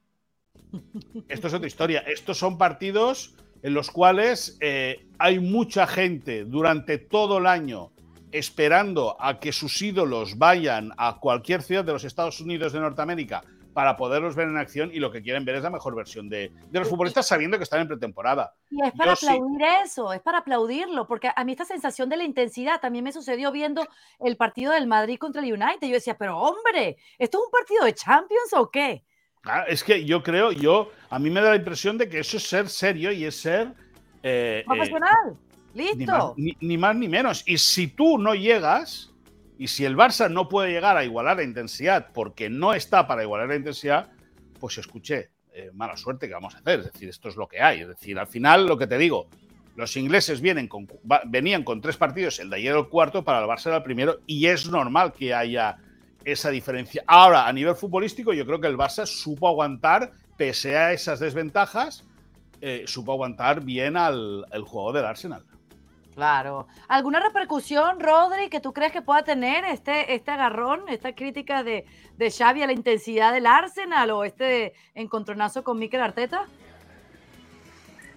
[1.27, 1.99] Esto es otra historia.
[2.01, 7.91] Estos son partidos en los cuales eh, hay mucha gente durante todo el año
[8.31, 13.43] esperando a que sus ídolos vayan a cualquier ciudad de los Estados Unidos de Norteamérica
[13.73, 16.51] para poderlos ver en acción y lo que quieren ver es la mejor versión de,
[16.71, 18.53] los futbolistas sabiendo que están en pretemporada.
[18.69, 22.23] Y es para aplaudir eso, es para aplaudirlo, porque a mí esta sensación de la
[22.23, 23.87] intensidad también me sucedió viendo
[24.19, 25.87] el partido del Madrid contra el United.
[25.87, 29.05] Yo decía, pero hombre, ¿esto es un partido de Champions o qué?
[29.43, 32.37] Ah, es que yo creo, yo, a mí me da la impresión de que eso
[32.37, 33.69] es ser serio y es ser...
[34.21, 35.37] Eh, Profesional,
[35.73, 36.35] listo.
[36.37, 37.43] Ni más, ni menos.
[37.45, 39.13] Y si tú no llegas,
[39.57, 43.23] y si el Barça no puede llegar a igualar la intensidad porque no está para
[43.23, 44.11] igualar la intensidad,
[44.59, 46.79] pues escuché, eh, mala suerte que vamos a hacer.
[46.79, 47.81] Es decir, esto es lo que hay.
[47.81, 49.27] Es decir, al final, lo que te digo,
[49.75, 50.87] los ingleses vienen con,
[51.25, 54.19] venían con tres partidos, el de ayer el cuarto, para el Barça era el primero,
[54.27, 55.77] y es normal que haya
[56.31, 57.03] esa diferencia.
[57.07, 62.05] Ahora, a nivel futbolístico, yo creo que el Barça supo aguantar, pese a esas desventajas,
[62.61, 65.43] eh, supo aguantar bien al el juego del Arsenal.
[66.13, 66.67] Claro.
[66.89, 71.85] ¿Alguna repercusión, Rodri, que tú crees que pueda tener este, este agarrón, esta crítica de,
[72.17, 76.45] de Xavi a la intensidad del Arsenal o este encontronazo con Mikel Arteta?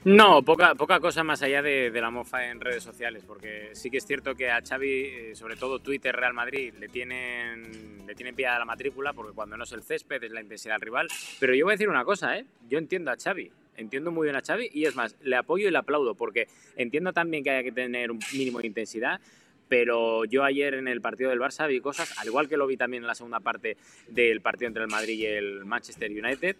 [0.04, 3.98] No, poca, poca cosa más allá de, la mofa en redes sociales, porque sí que
[3.98, 8.34] es cierto que a Xavi, eh, sobre todo Twitter, Real Madrid, le tienen, le tienen
[8.34, 11.06] pillada la matrícula, porque cuando no es el césped es la intensidad rival.
[11.38, 12.44] Pero yo voy a decir una cosa, ¿eh?
[12.68, 15.70] yo entiendo a Xavi, entiendo muy bien a Xavi, y es más, le apoyo y
[15.70, 19.20] le aplaudo, porque entiendo también que haya que tener un mínimo de intensidad,
[19.68, 22.76] pero yo ayer en el partido del Barça vi cosas, al igual que lo vi
[22.76, 23.76] también en la segunda parte
[24.08, 26.56] del partido entre el Madrid y el Manchester United,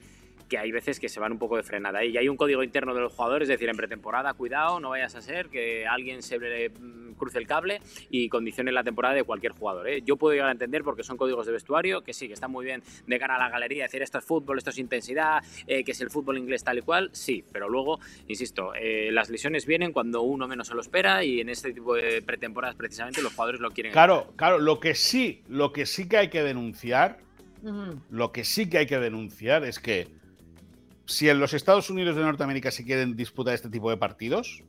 [0.53, 2.05] que hay veces que se van un poco de frenada.
[2.05, 5.15] Y hay un código interno de los jugadores, es decir, en pretemporada, cuidado, no vayas
[5.15, 9.53] a ser que alguien se mm, cruce el cable y condicione la temporada de cualquier
[9.53, 9.89] jugador.
[9.89, 10.03] ¿eh?
[10.05, 12.67] Yo puedo llegar a entender porque son códigos de vestuario, que sí, que están muy
[12.67, 15.93] bien de cara a la galería, decir esto es fútbol, esto es intensidad, eh, que
[15.93, 19.91] es el fútbol inglés tal y cual, sí, pero luego, insisto, eh, las lesiones vienen
[19.91, 23.63] cuando uno menos se lo espera y en este tipo de pretemporadas precisamente los jugadores
[23.63, 23.93] lo quieren.
[23.93, 27.21] Claro, claro, lo que sí, lo que sí que hay que denunciar,
[28.11, 30.21] lo que sí que hay que denunciar es que
[31.07, 34.63] si en los Estados Unidos de Norteamérica se quieren disputar este tipo de partidos,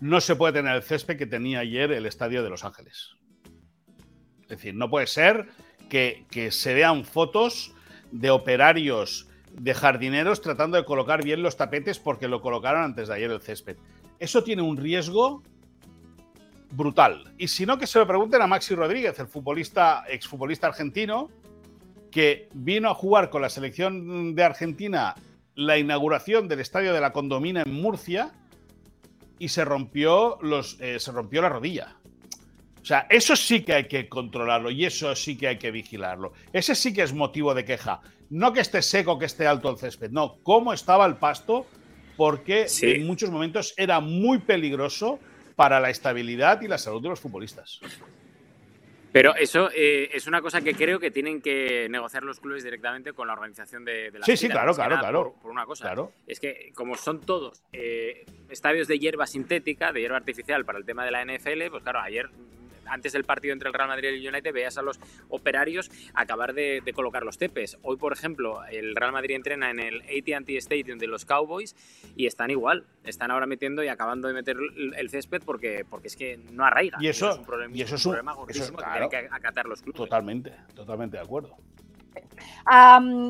[0.00, 3.16] no se puede tener el césped que tenía ayer el estadio de Los Ángeles.
[4.42, 5.48] Es decir, no puede ser
[5.88, 7.74] que, se vean fotos
[8.10, 13.14] de operarios, de jardineros tratando de colocar bien los tapetes porque lo colocaron antes de
[13.14, 13.76] ayer el césped.
[14.18, 15.42] Eso tiene un riesgo
[16.72, 17.34] brutal.
[17.36, 21.30] Y si no, que se lo pregunten a Maxi Rodríguez, el futbolista, exfutbolista argentino,
[22.10, 25.14] que vino a jugar con la selección de Argentina
[25.54, 28.32] la inauguración del estadio de la Condomina en Murcia
[29.38, 31.96] y se rompió, los, eh, se rompió la rodilla.
[32.80, 36.32] O sea, eso sí que hay que controlarlo y eso sí que hay que vigilarlo.
[36.52, 38.00] Ese sí que es motivo de queja.
[38.30, 41.66] No que esté seco, que esté alto el césped, no, cómo estaba el pasto,
[42.16, 45.18] porque en muchos momentos era muy peligroso
[45.56, 47.80] para la estabilidad y la salud de los futbolistas.
[49.12, 53.12] Pero eso eh, es una cosa que creo que tienen que negociar los clubes directamente
[53.12, 55.34] con la organización de, la Sí, sí, claro, claro, claro.
[55.42, 55.94] Por, una cosa.
[56.26, 60.84] Es que como son todos eh, estadios de hierba sintética, de hierba artificial para el
[60.84, 62.30] tema de la NFL, pues claro, ayer
[62.90, 66.52] antes del partido entre el Real Madrid y el United veías a los operarios acabar
[66.52, 67.78] de, colocar los tepes.
[67.82, 71.76] Hoy, por ejemplo, el Real Madrid entrena en el AT&T Stadium de los Cowboys
[72.16, 72.84] y están igual.
[73.04, 74.56] Están ahora metiendo y acabando de meter
[74.96, 76.98] el césped porque, porque es que no arraiga.
[77.00, 79.66] Y eso, es un problema, y eso es un, problema gordísimo que tienen que acatar
[79.66, 79.96] los clubes.
[79.96, 81.56] Totalmente, totalmente de acuerdo.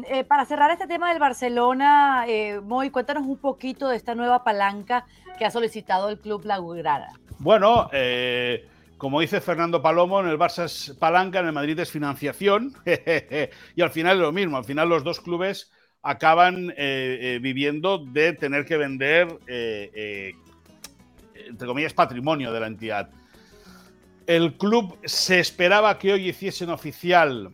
[0.09, 4.45] Eh, para cerrar este tema del Barcelona, eh, Moy, cuéntanos un poquito de esta nueva
[4.45, 5.07] palanca
[5.39, 7.13] que ha solicitado el club Lagugrada.
[7.39, 8.69] Bueno, eh,
[9.01, 12.75] como dice Fernando Palomo, en el Barça es palanca, en el Madrid es financiación,
[13.75, 17.97] y al final es lo mismo, al final los dos clubes acaban eh, eh, viviendo
[17.97, 20.35] de tener que vender, eh,
[21.35, 23.09] entre comillas, patrimonio de la entidad.
[24.27, 27.51] El club se esperaba que hoy hiciesen oficial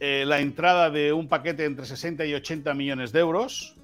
[0.00, 3.76] la entrada de un paquete entre 60 y 80 millones de euros.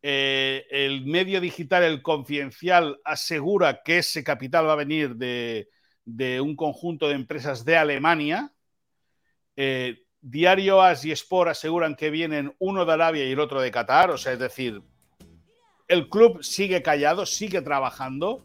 [0.00, 5.68] el medio digital, el confidencial, asegura que ese capital va a venir de,
[6.08, 8.50] de un conjunto de empresas de Alemania.
[9.56, 13.70] Eh, Diario As y Sport aseguran que vienen uno de Arabia y el otro de
[13.70, 14.82] Qatar, o sea, es decir,
[15.86, 18.44] el club sigue callado, sigue trabajando.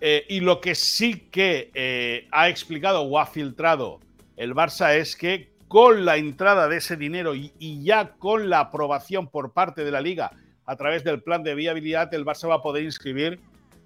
[0.00, 4.00] Eh, y lo que sí que eh, ha explicado o ha filtrado
[4.36, 9.28] el Barça es que con la entrada de ese dinero y, ya con la aprobación
[9.28, 10.32] por parte de la liga
[10.66, 13.40] a través del plan de viabilidad, el Barça va a poder inscribir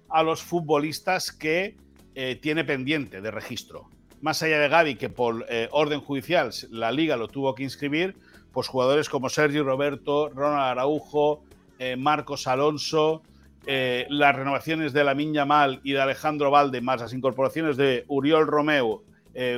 [0.09, 1.77] a los futbolistas que
[2.19, 3.91] eh, tiene pendiente de registro.
[4.21, 8.15] Más allá de Gaby, que por eh, orden judicial la liga lo tuvo que inscribir,
[8.51, 11.43] pues jugadores como Sergio Roberto, Ronald Araujo,
[11.77, 13.21] eh, Marcos Alonso,
[13.67, 19.03] las renovaciones de Lamin Yamal y de Alejandro Valde, más las incorporaciones de Uriol Romeo,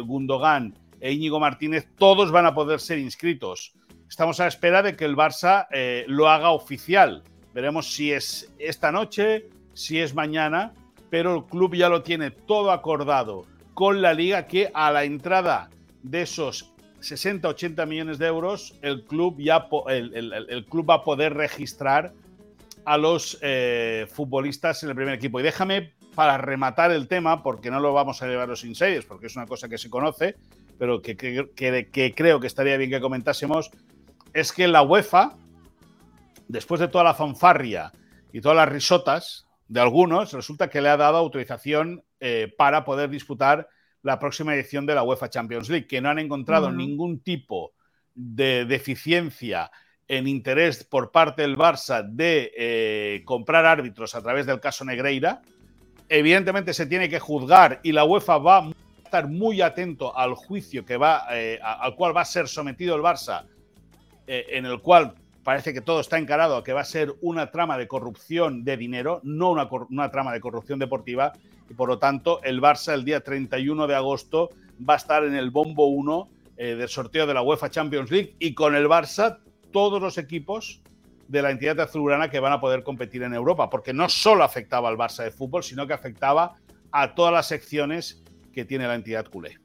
[0.03, 3.71] Gundogan e Íñigo Martínez, todos van a poder ser inscritos.
[4.09, 5.67] Estamos a la espera de que el Barça
[6.07, 7.23] lo haga oficial.
[7.53, 10.73] Veremos si es esta noche, si es mañana,
[11.09, 15.69] pero el club ya lo tiene todo acordado con la liga que a la entrada
[16.03, 22.13] de esos 60-80 millones de euros, el club, ya el, club va a poder registrar
[22.85, 25.39] a los eh, futbolistas en el primer equipo.
[25.39, 29.27] Y déjame para rematar el tema, porque no lo vamos a llevar los insiders, porque
[29.27, 30.35] es una cosa que se conoce,
[30.77, 33.71] pero que, que, creo que estaría bien que comentásemos,
[34.33, 35.35] es que la UEFA
[36.47, 37.91] después de toda la fanfarria
[38.33, 43.11] y todas las risotas de algunos, resulta que le ha dado autorización eh, para poder
[43.11, 43.69] disputar
[44.01, 47.73] la próxima edición de la UEFA Champions League, que no han encontrado ningún tipo
[48.15, 49.69] de deficiencia
[50.07, 55.43] en interés por parte del Barça de eh, comprar árbitros a través del caso Negreira.
[56.07, 58.71] Evidentemente se tiene que juzgar y la UEFA va a
[59.03, 63.03] estar muy atento al juicio que va, eh, al cual va a ser sometido el
[63.03, 63.45] Barça,
[64.25, 65.13] en el cual
[65.49, 68.77] parece que todo está encarado a que va a ser una trama de corrupción de
[68.77, 71.33] dinero, no una, una, trama de corrupción deportiva,
[71.67, 74.51] y por lo tanto el Barça el día 31 de agosto
[74.87, 78.35] va a estar en el bombo 1 eh, del sorteo de la UEFA Champions League
[78.37, 79.39] y con el Barça
[79.71, 80.83] todos los equipos
[81.27, 84.87] de la entidad azulgrana que van a poder competir en Europa, porque no solo afectaba
[84.87, 86.57] al Barça de fútbol, sino que afectaba
[86.91, 88.21] a todas las secciones
[88.53, 89.57] que tiene la entidad culé.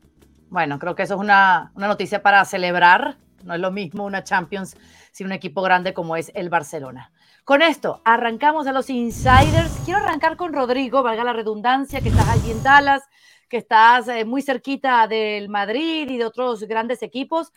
[0.48, 4.24] Bueno, creo que eso es una, una noticia para celebrar no es lo mismo una
[4.24, 4.76] Champions
[5.14, 7.12] sin un equipo grande como es el Barcelona.
[7.44, 9.70] Con esto, arrancamos a los insiders.
[9.84, 13.04] Quiero arrancar con Rodrigo, valga la redundancia, que estás allí en Dallas,
[13.48, 17.52] que estás eh, muy cerquita del Madrid y de otros grandes equipos.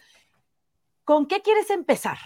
[1.04, 2.20] ¿Con qué quieres empezar?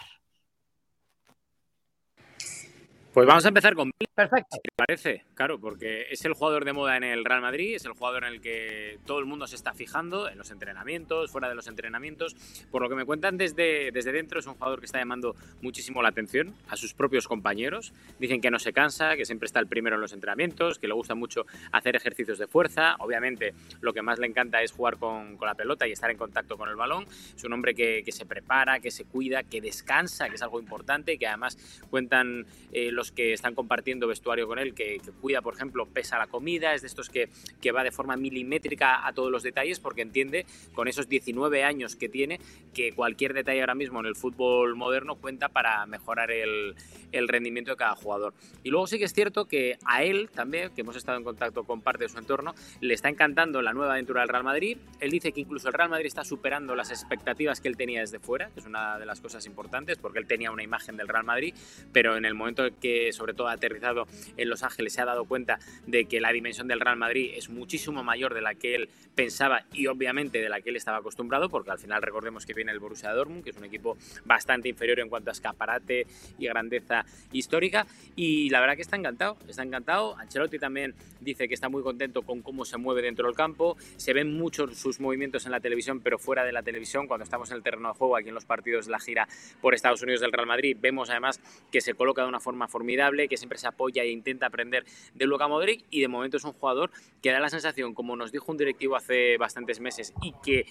[3.13, 4.57] Pues vamos a empezar con Perfecto.
[4.63, 7.93] Me parece, claro, porque es el jugador de moda en el Real Madrid, es el
[7.93, 11.55] jugador en el que todo el mundo se está fijando, en los entrenamientos, fuera de
[11.55, 12.35] los entrenamientos.
[12.69, 16.01] Por lo que me cuentan desde, desde dentro, es un jugador que está llamando muchísimo
[16.01, 17.93] la atención a sus propios compañeros.
[18.19, 20.93] Dicen que no se cansa, que siempre está el primero en los entrenamientos, que le
[20.93, 22.95] gusta mucho hacer ejercicios de fuerza.
[22.99, 26.17] Obviamente, lo que más le encanta es jugar con, con la pelota y estar en
[26.17, 27.05] contacto con el balón.
[27.35, 30.59] Es un hombre que, que, se prepara, que se cuida, que descansa, que es algo
[30.59, 31.57] importante, que además
[31.89, 36.27] cuentan eh, los que están compartiendo vestuario con él, que, cuida, por ejemplo, pesa la
[36.27, 37.29] comida, es de estos que,
[37.61, 41.95] que, va de forma milimétrica a todos los detalles porque entiende con esos 19 años
[41.95, 42.39] que tiene
[42.73, 46.75] que cualquier detalle ahora mismo en el fútbol moderno cuenta para mejorar el,
[47.11, 48.33] el rendimiento de cada jugador.
[48.63, 51.63] Y luego sí que es cierto que a él también, que hemos estado en contacto
[51.63, 54.77] con parte de su entorno, le está encantando la nueva aventura del Real Madrid.
[54.99, 58.19] Él dice que incluso el Real Madrid está superando las expectativas que él tenía desde
[58.19, 61.23] fuera, que es una de las cosas importantes porque él tenía una imagen del Real
[61.23, 61.53] Madrid,
[61.91, 64.05] pero en el momento que sobre todo ha aterrizado
[64.37, 67.49] en Los Ángeles, se ha dado cuenta de que la dimensión del Real Madrid es
[67.49, 71.49] muchísimo mayor de la que él pensaba y obviamente de la que él estaba acostumbrado,
[71.49, 74.99] porque al final recordemos que viene el Borussia Dortmund, que es un equipo bastante inferior
[74.99, 80.17] en cuanto a escaparate y grandeza histórica, y la verdad que está encantado, está encantado.
[80.17, 84.13] Ancelotti también dice que está muy contento con cómo se mueve dentro del campo, se
[84.13, 87.57] ven muchos sus movimientos en la televisión, pero fuera de la televisión, cuando estamos en
[87.57, 89.27] el terreno de juego, aquí en los partidos de la gira
[89.61, 91.39] por Estados Unidos del Real Madrid, vemos además
[91.71, 92.80] que se coloca de una forma formidable
[93.29, 96.53] que siempre se apoya e intenta aprender de Luka Modric y de momento es un
[96.53, 96.91] jugador
[97.21, 100.65] que da la sensación, como nos dijo un directivo hace bastantes meses y que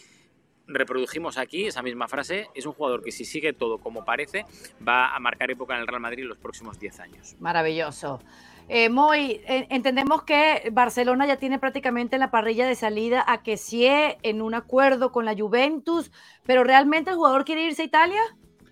[0.67, 4.45] reprodujimos aquí esa misma frase, es un jugador que si sigue todo como parece,
[4.87, 7.37] va a marcar época en el Real Madrid en los próximos 10 años.
[7.41, 8.21] Maravilloso.
[8.69, 13.57] Eh, Moy, entendemos que Barcelona ya tiene prácticamente en la parrilla de salida a que
[13.57, 16.13] sie en un acuerdo con la Juventus,
[16.45, 18.23] pero ¿realmente el jugador quiere irse a Italia?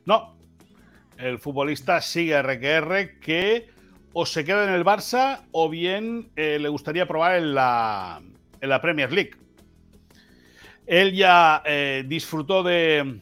[0.04, 0.37] No,
[1.18, 3.68] el futbolista sigue RQR que
[4.12, 8.20] o se queda en el Barça o bien eh, le gustaría probar en la,
[8.60, 9.32] en la, Premier League.
[10.86, 13.20] Él ya eh, disfrutó de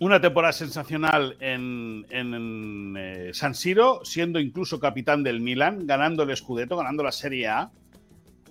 [0.00, 6.36] una temporada sensacional en, en, eh, San Siro, siendo incluso capitán del Milan, ganando el
[6.36, 7.70] Scudetto, ganando la Serie A.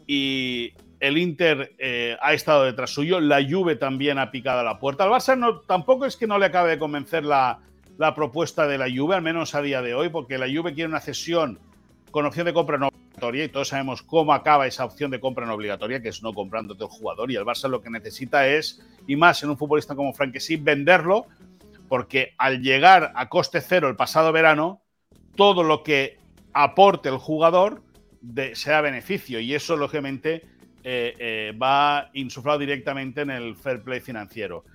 [0.08, 1.76] Y el Inter
[2.20, 5.04] ha estado detrás suyo, la Juve también ha picado a la puerta.
[5.04, 7.60] Al Barça no, tampoco es que no le acabe de convencer la,
[8.02, 10.90] la propuesta de la Juve, al menos a día de hoy, porque la Juve quiere
[10.90, 11.60] una cesión
[12.10, 15.46] con opción de compra no obligatoria y todos sabemos cómo acaba esa opción de compra
[15.46, 17.30] no obligatoria, que es no comprando el jugador.
[17.30, 21.28] Y el Barça lo que necesita es, y más en un futbolista como Franquesí, venderlo,
[21.88, 24.82] porque al llegar a coste cero el pasado verano,
[25.36, 26.18] todo lo que
[26.54, 27.84] aporte el jugador
[28.54, 30.42] sea beneficio y eso, lógicamente,
[30.84, 34.66] eh, eh, va insuflado directamente en el fair play financiero.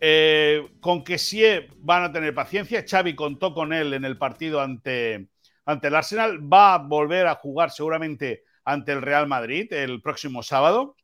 [0.00, 1.42] Eh, con que sí
[1.78, 2.84] van a tener paciencia.
[2.88, 5.28] Xavi contó con él en el partido ante,
[5.64, 6.52] ante el Arsenal.
[6.52, 10.96] Va a volver a jugar seguramente ante el Real Madrid el próximo sábado.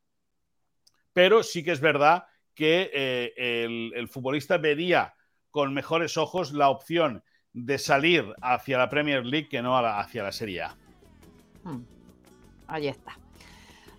[1.13, 3.65] Pero sí que es verdad que eh,
[3.95, 5.15] el, futbolista vería
[5.51, 10.33] con mejores ojos la opción de salir hacia la Premier League que no hacia la
[10.33, 10.77] Serie A.
[11.65, 11.85] Hmm.
[12.67, 13.17] Ahí está.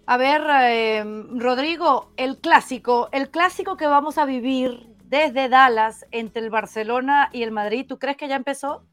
[0.07, 6.43] A ver, eh, Rodrigo, el clásico, el clásico que vamos a vivir desde Dallas entre
[6.43, 8.83] el Barcelona y el Madrid, ¿tú crees que ya empezó?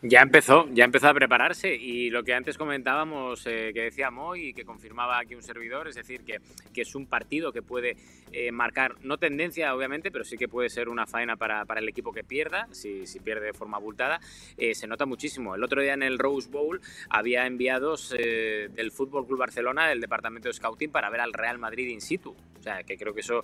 [0.00, 4.50] Ya empezó, ya empezó a prepararse y lo que antes comentábamos, eh, que decía Moy
[4.50, 6.38] y que confirmaba aquí un servidor, es decir, que,
[6.72, 7.96] que es un partido que puede
[8.30, 11.88] eh, marcar, no tendencia obviamente, pero sí que puede ser una faena para, para el
[11.88, 14.20] equipo que pierda, si, si pierde de forma abultada,
[14.56, 15.56] eh, se nota muchísimo.
[15.56, 16.80] El otro día en el Rose Bowl
[17.10, 21.88] había enviados del Fútbol Club Barcelona, del departamento de scouting, para ver al Real Madrid
[21.88, 22.36] in situ.
[22.56, 23.42] O sea, que creo que eso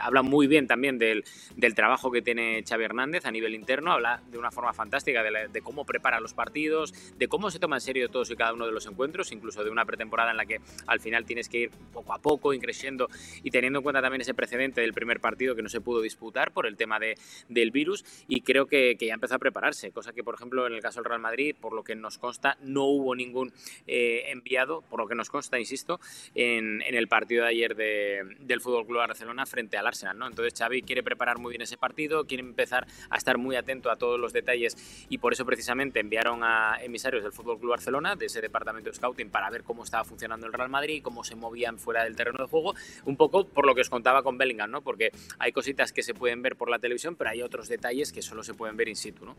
[0.00, 1.24] habla muy bien también del,
[1.56, 5.48] del, trabajo que tiene Xavi Hernández a nivel interno, habla de una forma fantástica de,
[5.48, 8.66] de cómo prepara los partidos, de cómo se toma en serio todos y cada uno
[8.66, 11.70] de los encuentros, incluso de una pretemporada en la que al final tienes que ir
[11.92, 13.08] poco a poco, increciendo
[13.42, 16.52] y teniendo en cuenta también ese precedente del primer partido que no se pudo disputar
[16.52, 17.16] por el tema de,
[17.48, 20.74] del virus y creo que, que, ya empezó a prepararse, cosa que por ejemplo en
[20.74, 23.52] el caso del Real Madrid, por lo que nos consta, no hubo ningún
[23.86, 26.00] eh, enviado, por lo que nos consta, insisto,
[26.34, 30.26] en, en el partido de ayer de, del Fútbol Club Barcelona frente al Arsenal, ¿no?
[30.26, 33.96] Entonces Xavi quiere preparar muy bien ese partido, quiere empezar a estar muy atento a
[33.96, 38.26] todos los detalles y por eso precisamente enviaron a emisarios del Fútbol Club Barcelona, de
[38.26, 41.78] ese departamento de scouting, para ver cómo estaba funcionando el Real Madrid, cómo se movían
[41.78, 42.74] fuera del terreno de juego,
[43.04, 44.82] un poco por lo que os contaba con Bellingham, ¿no?
[44.82, 48.22] Porque hay cositas que se pueden ver por la televisión, pero hay otros detalles que
[48.22, 49.36] solo se pueden ver in situ, ¿no?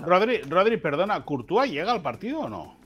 [0.00, 2.85] Rodri, Rodri, perdona, ¿Courtois llega al partido o no?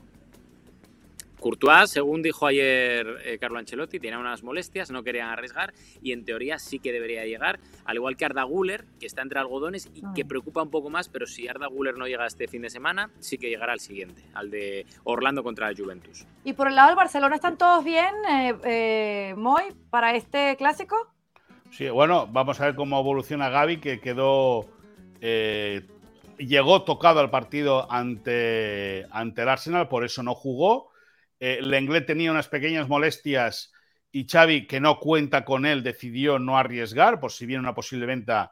[1.41, 6.23] Courtois, según dijo ayer eh, Carlo Ancelotti, tiene unas molestias, no querían arriesgar y en
[6.23, 10.03] teoría sí que debería llegar, al igual que Arda Guller, que está entre algodones y
[10.13, 10.27] que mm.
[10.27, 13.39] preocupa un poco más, pero si Arda Guller no llega este fin de semana, sí
[13.39, 16.25] que llegará al siguiente, al de Orlando contra la Juventus.
[16.43, 20.95] ¿Y por el lado del Barcelona están todos bien, eh, eh, Moy, para este clásico?
[21.71, 24.67] Sí, bueno, vamos a ver cómo evoluciona Gaby, que quedó
[26.37, 30.90] llegó tocado al partido ante, ante el Arsenal, por eso no jugó.
[31.43, 33.73] Eh, Lenglet tenía unas pequeñas molestias
[34.11, 38.05] y Xavi, que no cuenta con él, decidió no arriesgar, por si viene una posible
[38.05, 38.51] venta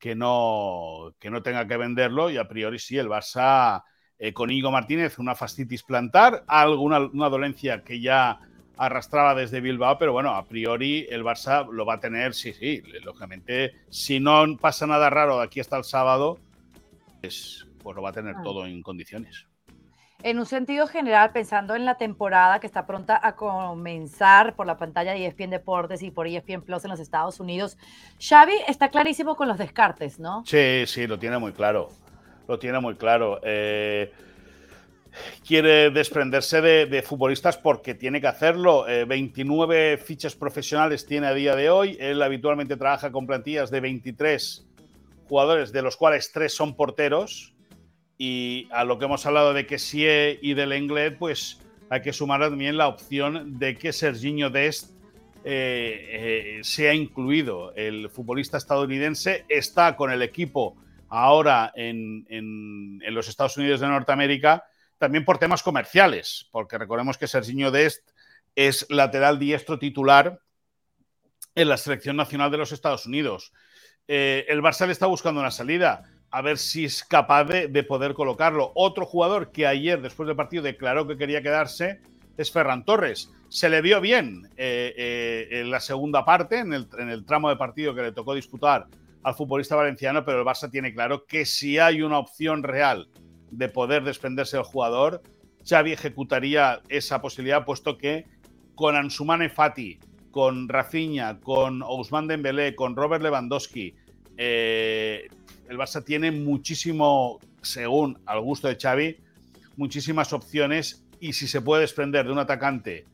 [0.00, 2.30] que no, que no tenga que venderlo.
[2.30, 3.84] Y a priori sí, el Barça
[4.18, 8.40] eh, con Igo Martínez, una fascitis plantar, alguna una dolencia que ya
[8.78, 12.82] arrastraba desde Bilbao, pero bueno, a priori el Barça lo va a tener, sí, sí,
[13.04, 16.40] lógicamente, si no pasa nada raro de aquí hasta el sábado,
[17.20, 19.46] pues, pues lo va a tener todo en condiciones
[20.24, 24.78] en un sentido general, pensando en la temporada que está pronta a comenzar por la
[24.78, 27.76] pantalla de ESPN Deportes y por ESPN Plus en los Estados Unidos,
[28.18, 30.42] Xavi está clarísimo con los descartes, ¿no?
[30.46, 31.90] Sí, sí, lo tiene muy claro.
[32.48, 33.38] Lo tiene muy claro.
[33.42, 34.10] Eh,
[35.46, 38.86] quiere desprenderse de, futbolistas porque tiene que hacerlo.
[39.06, 41.98] 29 eh, fichas profesionales tiene a día de hoy.
[42.00, 44.66] Él habitualmente trabaja con plantillas de 23
[45.28, 47.53] jugadores, de los cuales tres son porteros
[48.18, 50.04] y a lo que hemos hablado de que sí
[50.40, 51.60] y del Englet, pues
[51.90, 54.90] hay que sumar también la opción de que Serginho Dest
[55.44, 57.74] eh, eh, sea incluido.
[57.74, 60.76] El futbolista estadounidense está con el equipo
[61.08, 64.64] ahora en, los Estados Unidos de Norteamérica,
[64.98, 68.10] también por temas comerciales, porque recordemos que Serginho Dest
[68.56, 70.40] es lateral diestro titular
[71.54, 73.52] en la selección nacional de los Estados Unidos.
[74.08, 78.12] Eh, el Barça le está buscando una salida a ver si es capaz de, poder
[78.12, 78.72] colocarlo.
[78.74, 82.00] Otro jugador que ayer, después del partido, declaró que quería quedarse
[82.36, 83.30] es Ferran Torres.
[83.48, 87.94] Se le vio bien eh, eh, en la segunda parte, en el, tramo de partido
[87.94, 88.88] que le tocó disputar
[89.22, 93.08] al futbolista valenciano, pero el Barça tiene claro que si hay una opción real
[93.52, 95.22] de poder desprenderse del jugador,
[95.64, 98.24] Xavi ejecutaría esa posibilidad, puesto que
[98.74, 100.00] con Ansumane Fati,
[100.32, 103.94] con Rafinha, con Ousmane Dembélé, con Robert Lewandowski,
[104.36, 105.28] eh,
[105.68, 109.16] el Barça tiene muchísimo, según al gusto de Xavi,
[109.76, 113.06] muchísimas opciones y si se puede desprender de un atacante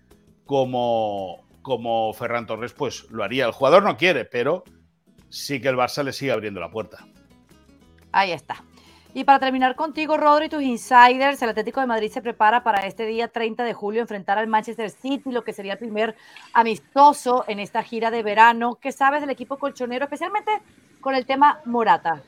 [0.45, 3.47] como, como Ferran Torres, pues lo haría.
[3.47, 4.65] El jugador no quiere, pero
[5.29, 7.07] sí que el Barça le sigue abriendo la puerta.
[8.13, 8.65] Ahí está.
[9.13, 13.07] Y para terminar contigo, Rodri, tus insiders, el Atlético de Madrid se prepara para este
[13.07, 16.15] día 30 de julio enfrentar al Manchester City, lo que sería el primer
[16.53, 18.79] amistoso en esta gira de verano.
[18.81, 20.53] ¿Qué sabes del equipo colchonero, especialmente
[21.01, 22.23] con el tema Morata?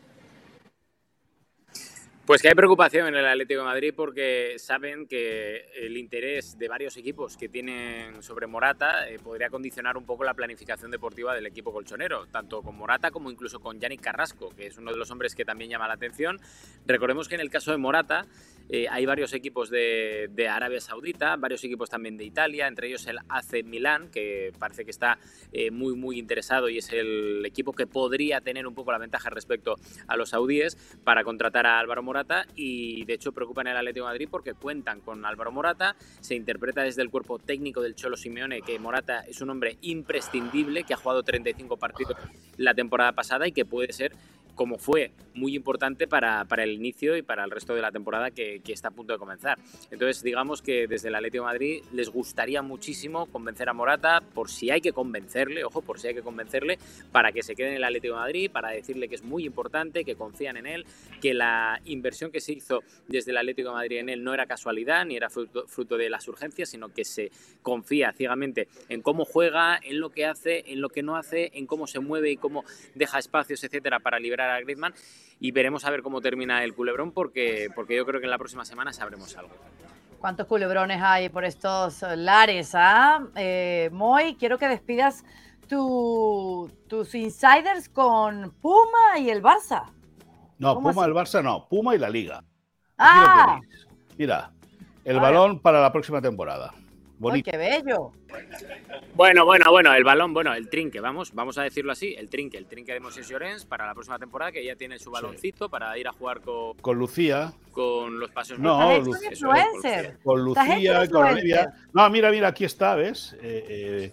[2.24, 6.68] Pues que hay preocupación en el Atlético de Madrid porque saben que el interés de
[6.68, 11.46] varios equipos que tienen sobre Morata eh, podría condicionar un poco la planificación deportiva del
[11.46, 15.10] equipo colchonero, tanto con Morata como incluso con Yannick Carrasco, que es uno de los
[15.10, 16.38] hombres que también llama la atención.
[16.86, 18.24] Recordemos que en el caso de Morata
[18.68, 23.18] eh, hay varios equipos de, Arabia Saudita, varios equipos también de Italia, entre ellos el
[23.28, 25.18] AC Milán, que parece que está
[25.50, 29.28] eh, muy, muy interesado y es el equipo que podría tener un poco la ventaja
[29.28, 29.74] respecto
[30.06, 32.11] a los saudíes para contratar a Álvaro Morata
[32.54, 36.82] y de hecho preocupan al Atlético de Madrid porque cuentan con Álvaro Morata, se interpreta
[36.82, 40.96] desde el cuerpo técnico del Cholo Simeone que Morata es un hombre imprescindible, que ha
[40.96, 42.16] jugado 35 partidos
[42.56, 44.12] la temporada pasada y que puede ser
[44.54, 48.30] como fue muy importante para, para, el inicio y para el resto de la temporada
[48.30, 49.58] que, que, está a punto de comenzar.
[49.90, 54.50] Entonces, digamos que desde el Atlético de Madrid les gustaría muchísimo convencer a Morata, por
[54.50, 56.78] si hay que convencerle, ojo, por si hay que convencerle,
[57.12, 60.04] para que se quede en el Atlético de Madrid, para decirle que es muy importante,
[60.04, 60.86] que confían en él,
[61.20, 64.46] que la inversión que se hizo desde el Atlético de Madrid en él no era
[64.46, 67.30] casualidad ni era fruto, fruto de las urgencias, sino que se
[67.62, 71.66] confía ciegamente en cómo juega, en lo que hace, en lo que no hace, en
[71.66, 74.94] cómo se mueve y cómo deja espacios, etcétera, para liberar a Griezmann
[75.40, 78.38] y veremos a ver cómo termina el culebrón porque, porque yo creo que en la
[78.38, 79.54] próxima semana sabremos algo.
[80.20, 82.72] ¿Cuántos culebrones hay por estos lares?
[82.74, 83.26] Ah?
[83.34, 85.24] Eh, Moy, quiero que despidas
[85.68, 89.90] tu, tus insiders con Puma y el Barça.
[90.58, 92.44] No, Puma y el Barça no, Puma y la Liga.
[92.98, 93.58] Ah.
[94.16, 94.52] Mira,
[95.04, 96.72] el balón para la próxima temporada.
[97.22, 97.50] Bonito.
[97.52, 98.10] qué bello!
[99.14, 102.58] Bueno, bueno, bueno, el balón, bueno, el trinque, vamos, vamos a decirlo así, el trinque,
[102.58, 105.96] el trinque de Moses Llorens para la próxima temporada, que ya tiene su baloncito para
[105.96, 106.76] ir a jugar con...
[106.78, 107.52] Con Lucía.
[107.70, 108.58] Con los pasos...
[108.58, 109.30] No, Lucía,
[110.24, 111.72] con Lucía, con Olivia.
[111.92, 113.36] No, mira, mira, aquí está, ¿ves?
[113.40, 114.12] Eh, eh,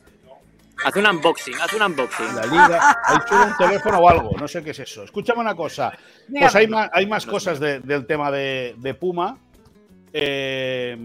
[0.86, 2.36] Haz un unboxing, haz un unboxing.
[2.36, 5.04] La liga, ha hecho un teléfono o algo, no sé qué es eso.
[5.04, 5.92] Escúchame una cosa.
[6.30, 9.38] Pues hay más, hay más cosas del tema de, de Puma.
[10.14, 10.96] Eh,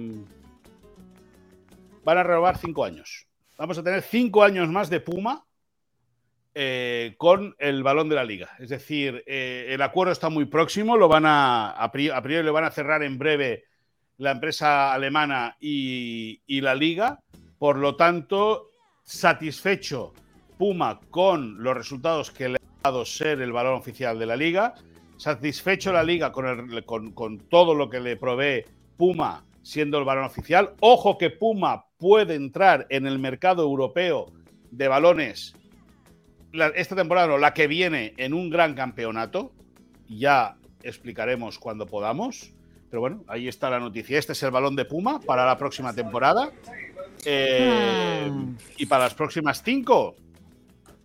[2.04, 3.26] van a renovar cinco años.
[3.56, 5.44] Vamos a tener cinco años más de Puma
[6.54, 8.50] eh, con el balón de la liga.
[8.58, 12.64] Es decir, eh, el acuerdo está muy próximo, lo van a, a priori, lo van
[12.64, 13.64] a cerrar en breve
[14.18, 17.20] la empresa alemana y, la liga.
[17.58, 18.70] Por lo tanto,
[19.02, 20.12] satisfecho
[20.58, 24.74] Puma con los resultados que le ha dado ser el balón oficial de la liga,
[25.16, 28.64] satisfecho la liga con, con todo lo que le provee
[28.96, 30.74] Puma siendo el balón oficial.
[30.80, 34.30] Ojo que Puma puede entrar en el mercado europeo
[34.70, 35.54] de balones
[36.74, 39.52] esta temporada, no, la que viene, en un gran campeonato.
[40.06, 42.52] Ya explicaremos cuando podamos.
[42.90, 44.18] Pero bueno, ahí está la noticia.
[44.18, 46.52] Este es el balón de Puma para la próxima temporada.
[47.24, 48.56] Eh, hmm.
[48.76, 50.14] Y para las próximas cinco,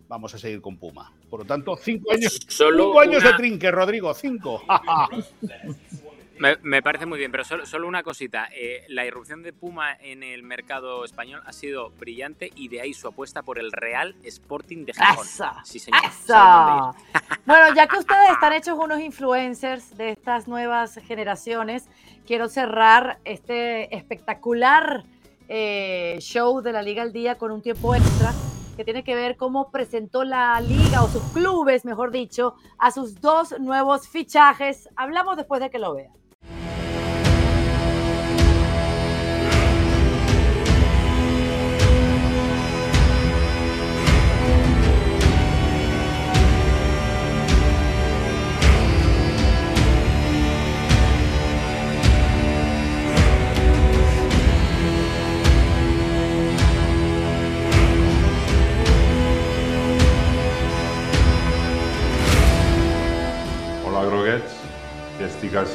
[0.06, 1.14] vamos a seguir con Puma.
[1.30, 4.62] Por lo tanto, cinco años, cinco años de trinque, Rodrigo, cinco.
[6.40, 8.48] Me, parece muy bien, pero solo, una cosita.
[8.54, 12.94] Eh, la irrupción de Puma en el mercado español ha sido brillante y de ahí
[12.94, 15.26] su apuesta por el Real Sporting de Gijón.
[15.64, 16.00] Sí, señor.
[17.46, 21.88] bueno, ya que ustedes están hechos unos influencers de estas nuevas generaciones,
[22.26, 25.04] quiero cerrar este espectacular
[25.48, 28.32] eh, show de la Liga al Día con un tiempo extra
[28.78, 33.20] que tiene que ver cómo presentó la liga o sus clubes, mejor dicho, a sus
[33.20, 34.88] dos nuevos fichajes.
[34.96, 36.19] Hablamos después de que lo vean.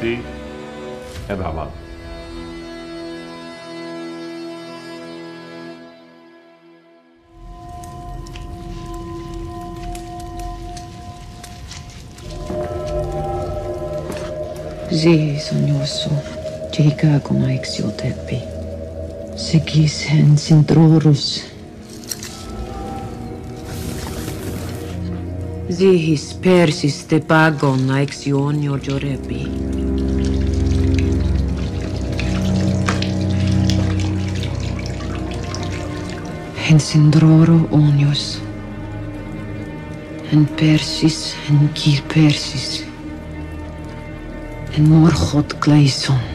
[0.05, 0.23] αυτή
[1.27, 1.71] Εμπράβο.
[14.89, 16.21] Ζεις στον να σου
[16.69, 18.41] και είχα ακόμα εξιοτέπη.
[19.35, 21.41] Σε γης εν συντρόρους.
[25.67, 29.64] Ζεις πέρσις πέρσις τε πάγον αεξιόνιο γιορέπη.
[36.67, 38.39] En sindroro onios.
[40.31, 42.83] En persis, en kir persis.
[44.73, 46.34] En morchot gleison.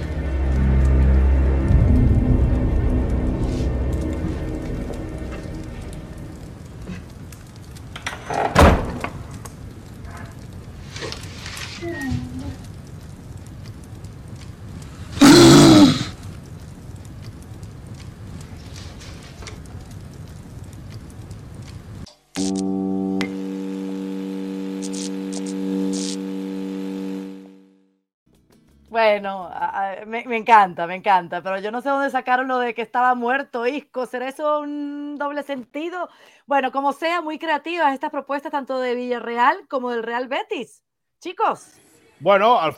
[30.10, 33.66] Me, encanta, me encanta, pero yo no sé dónde sacaron lo de que estaba muerto
[33.66, 34.06] Isco.
[34.06, 36.08] ¿Será eso un doble sentido?
[36.46, 40.82] Bueno, como sea, muy creativas estas propuestas tanto de Villarreal como del Real Betis.
[41.20, 41.80] Chicos.
[42.18, 42.76] Bueno, al,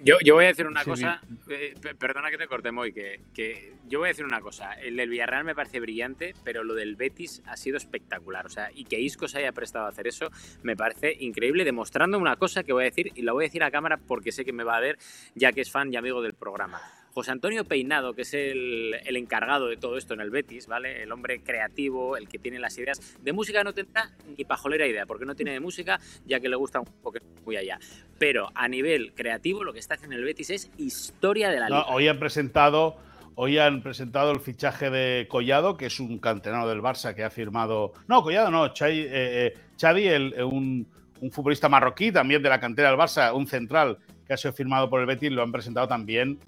[0.00, 1.20] Yo, yo voy a decir una Sí, cosa,
[1.50, 4.74] eh, pe- perdona que te corte, Moy, que, que yo voy a decir una cosa.
[4.74, 8.46] El del Villarreal me parece brillante, pero lo del Betis ha sido espectacular.
[8.46, 10.30] O sea, y que Isco se haya prestado a hacer eso
[10.62, 13.64] me parece increíble, demostrando una cosa que voy a decir, y la voy a decir
[13.64, 14.98] a cámara porque sé que me va a ver,
[15.34, 16.80] ya que es fan y amigo del programa.
[17.18, 21.02] José Antonio Peinado, que es el, el encargado de todo esto en el Betis, ¿vale?
[21.02, 23.18] El hombre creativo, el que tiene las ideas.
[23.20, 26.54] De música no tendrá ni pajolera idea, porque no tiene de música, ya que le
[26.54, 27.80] gusta un poco muy allá.
[28.20, 31.78] Pero a nivel creativo, lo que está haciendo el Betis es historia de la No,
[31.80, 31.88] liga.
[31.92, 32.96] hoy han presentado.
[33.34, 37.30] Hoy han presentado el fichaje de Collado, que es un canterano del Barça que ha
[37.30, 37.94] firmado.
[38.06, 40.86] No, Collado no, Xavi, eh, eh, Xavi, el- eh, un,
[41.20, 44.88] un futbolista marroquí también de la cantera del Barça, un central que ha sido firmado
[44.88, 46.38] por el Betis, lo han presentado también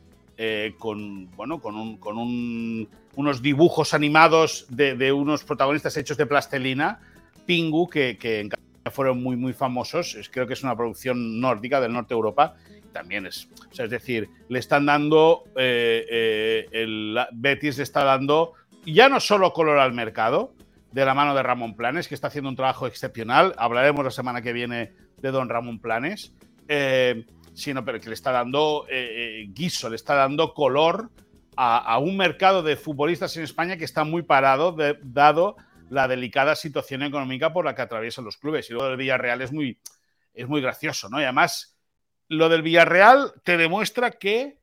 [0.43, 6.25] eh, con, bueno, con, un- con un- unos dibujos animados de, unos protagonistas hechos de
[6.25, 6.99] plastelina,
[7.45, 8.49] Pingu, que, en
[8.91, 10.17] fueron muy, muy famosos.
[10.33, 12.55] Creo que es una producción nórdica del norte de Europa.
[12.95, 18.03] También es, o sea, es decir, le están dando, eh, eh, el Betis le está
[18.05, 18.55] dando
[18.87, 20.55] ya no solo color al mercado,
[20.91, 23.55] de la mano de Ramón Planes, que está haciendo un trabajo excepcional.
[23.59, 26.33] Hablaremos la semana que viene de don Ramón Planes.
[27.61, 31.11] Sino pero que le está dando eh, eh, guiso, le está dando color
[31.57, 35.57] a, a un mercado de futbolistas en España que está muy parado, de- dado
[35.91, 38.71] la delicada situación económica por la que atraviesan los clubes.
[38.71, 39.79] Y luego del Villarreal es muy,
[40.33, 41.21] es muy gracioso, ¿no?
[41.21, 41.77] Y además,
[42.29, 44.59] lo del Villarreal te demuestra que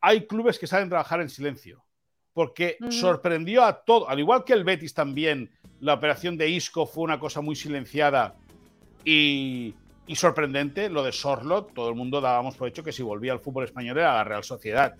[0.00, 1.84] hay clubes que saben trabajar en silencio.
[2.32, 7.04] Porque sorprendió a todo, al igual que el Betis también, la operación de Isco fue
[7.04, 8.34] una cosa muy silenciada
[9.04, 9.74] y,
[10.06, 10.88] y sorprendente.
[10.88, 13.98] Lo de Sorlot, todo el mundo dábamos por hecho que si volvía al fútbol español
[13.98, 14.94] era la Real Sociedad.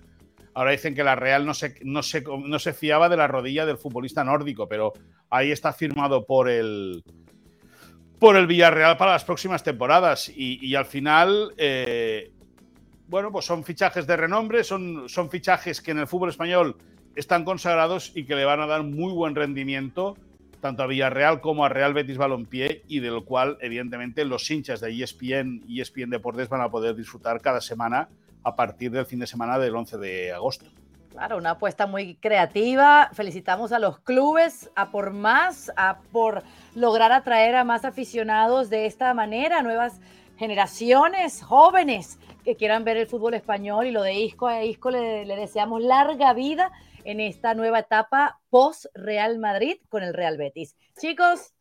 [0.53, 3.65] Ahora dicen que la Real no se, no se, no se fiaba de la rodilla
[3.65, 4.93] del futbolista nórdico, pero
[5.29, 7.03] ahí está firmado por el,
[8.19, 10.31] por el Villarreal para las próximas temporadas.
[10.33, 12.31] Y, al final, eh,
[13.07, 16.77] bueno, pues son fichajes de renombre, son, son fichajes que en el fútbol español
[17.15, 20.15] están consagrados y que le van a dar muy buen rendimiento
[20.63, 24.91] tanto a Villarreal como a Real Betis Balompié y del cual, evidentemente, los hinchas de
[24.91, 28.07] E ESPN y ESPN Deportes van a poder disfrutar cada semana
[28.45, 30.65] a partir del fin de semana del 11 de agosto.
[31.11, 33.09] Claro, una apuesta muy creativa.
[33.11, 36.43] Felicitamos a los clubes, a por más, a por
[36.75, 39.99] lograr atraer a más aficionados de esta manera, nuevas
[40.37, 45.25] generaciones jóvenes que quieran ver el fútbol español y lo de Isco, a Isco le,
[45.25, 46.71] le deseamos larga vida
[47.05, 50.75] en esta nueva etapa post Real Madrid con el Real Betis.
[50.99, 51.53] Chicos,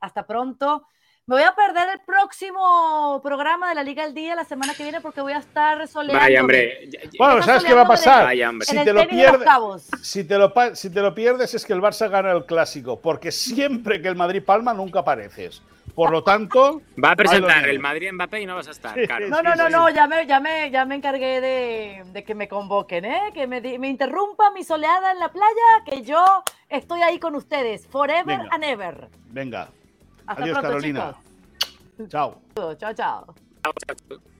[0.00, 0.86] hasta pronto.
[1.26, 4.82] Me voy a perder el próximo programa de la Liga al Día la semana que
[4.82, 6.20] viene porque voy a estar soleando.
[6.22, 6.90] Vaya, hombre.
[7.18, 8.24] Bueno, ¿sabes qué va a pasar?
[8.24, 8.66] Vaya, hombre.
[8.66, 9.88] Si te lo pierdes- cabos.
[10.02, 13.00] Si te, lo, pa- si te lo pierdes es que el Barça gana el clásico,
[13.00, 15.62] porque siempre que el Madrid palma nunca apareces.
[15.94, 17.78] Por lo tanto, Va a presentar el.
[17.78, 19.28] Madrid Mbappé y no vas a estar, claro.
[19.28, 22.48] No, no, no, no, ya me, ya me, ya me encargué de, de que me
[22.48, 23.30] convoquen, ¿eh?
[23.32, 27.86] que me, me interrumpa mi soleada en la playa, que yo estoy ahí con ustedes,
[27.86, 28.48] forever Venga.
[28.50, 29.08] and ever.
[29.30, 29.68] venga.
[30.26, 31.14] Hasta Adiós, pronto, Carolina.
[32.08, 32.40] Chao.
[32.54, 32.78] chicos.
[32.78, 33.34] Chao, chao.
[33.62, 33.72] Chao,
[34.08, 34.33] chao.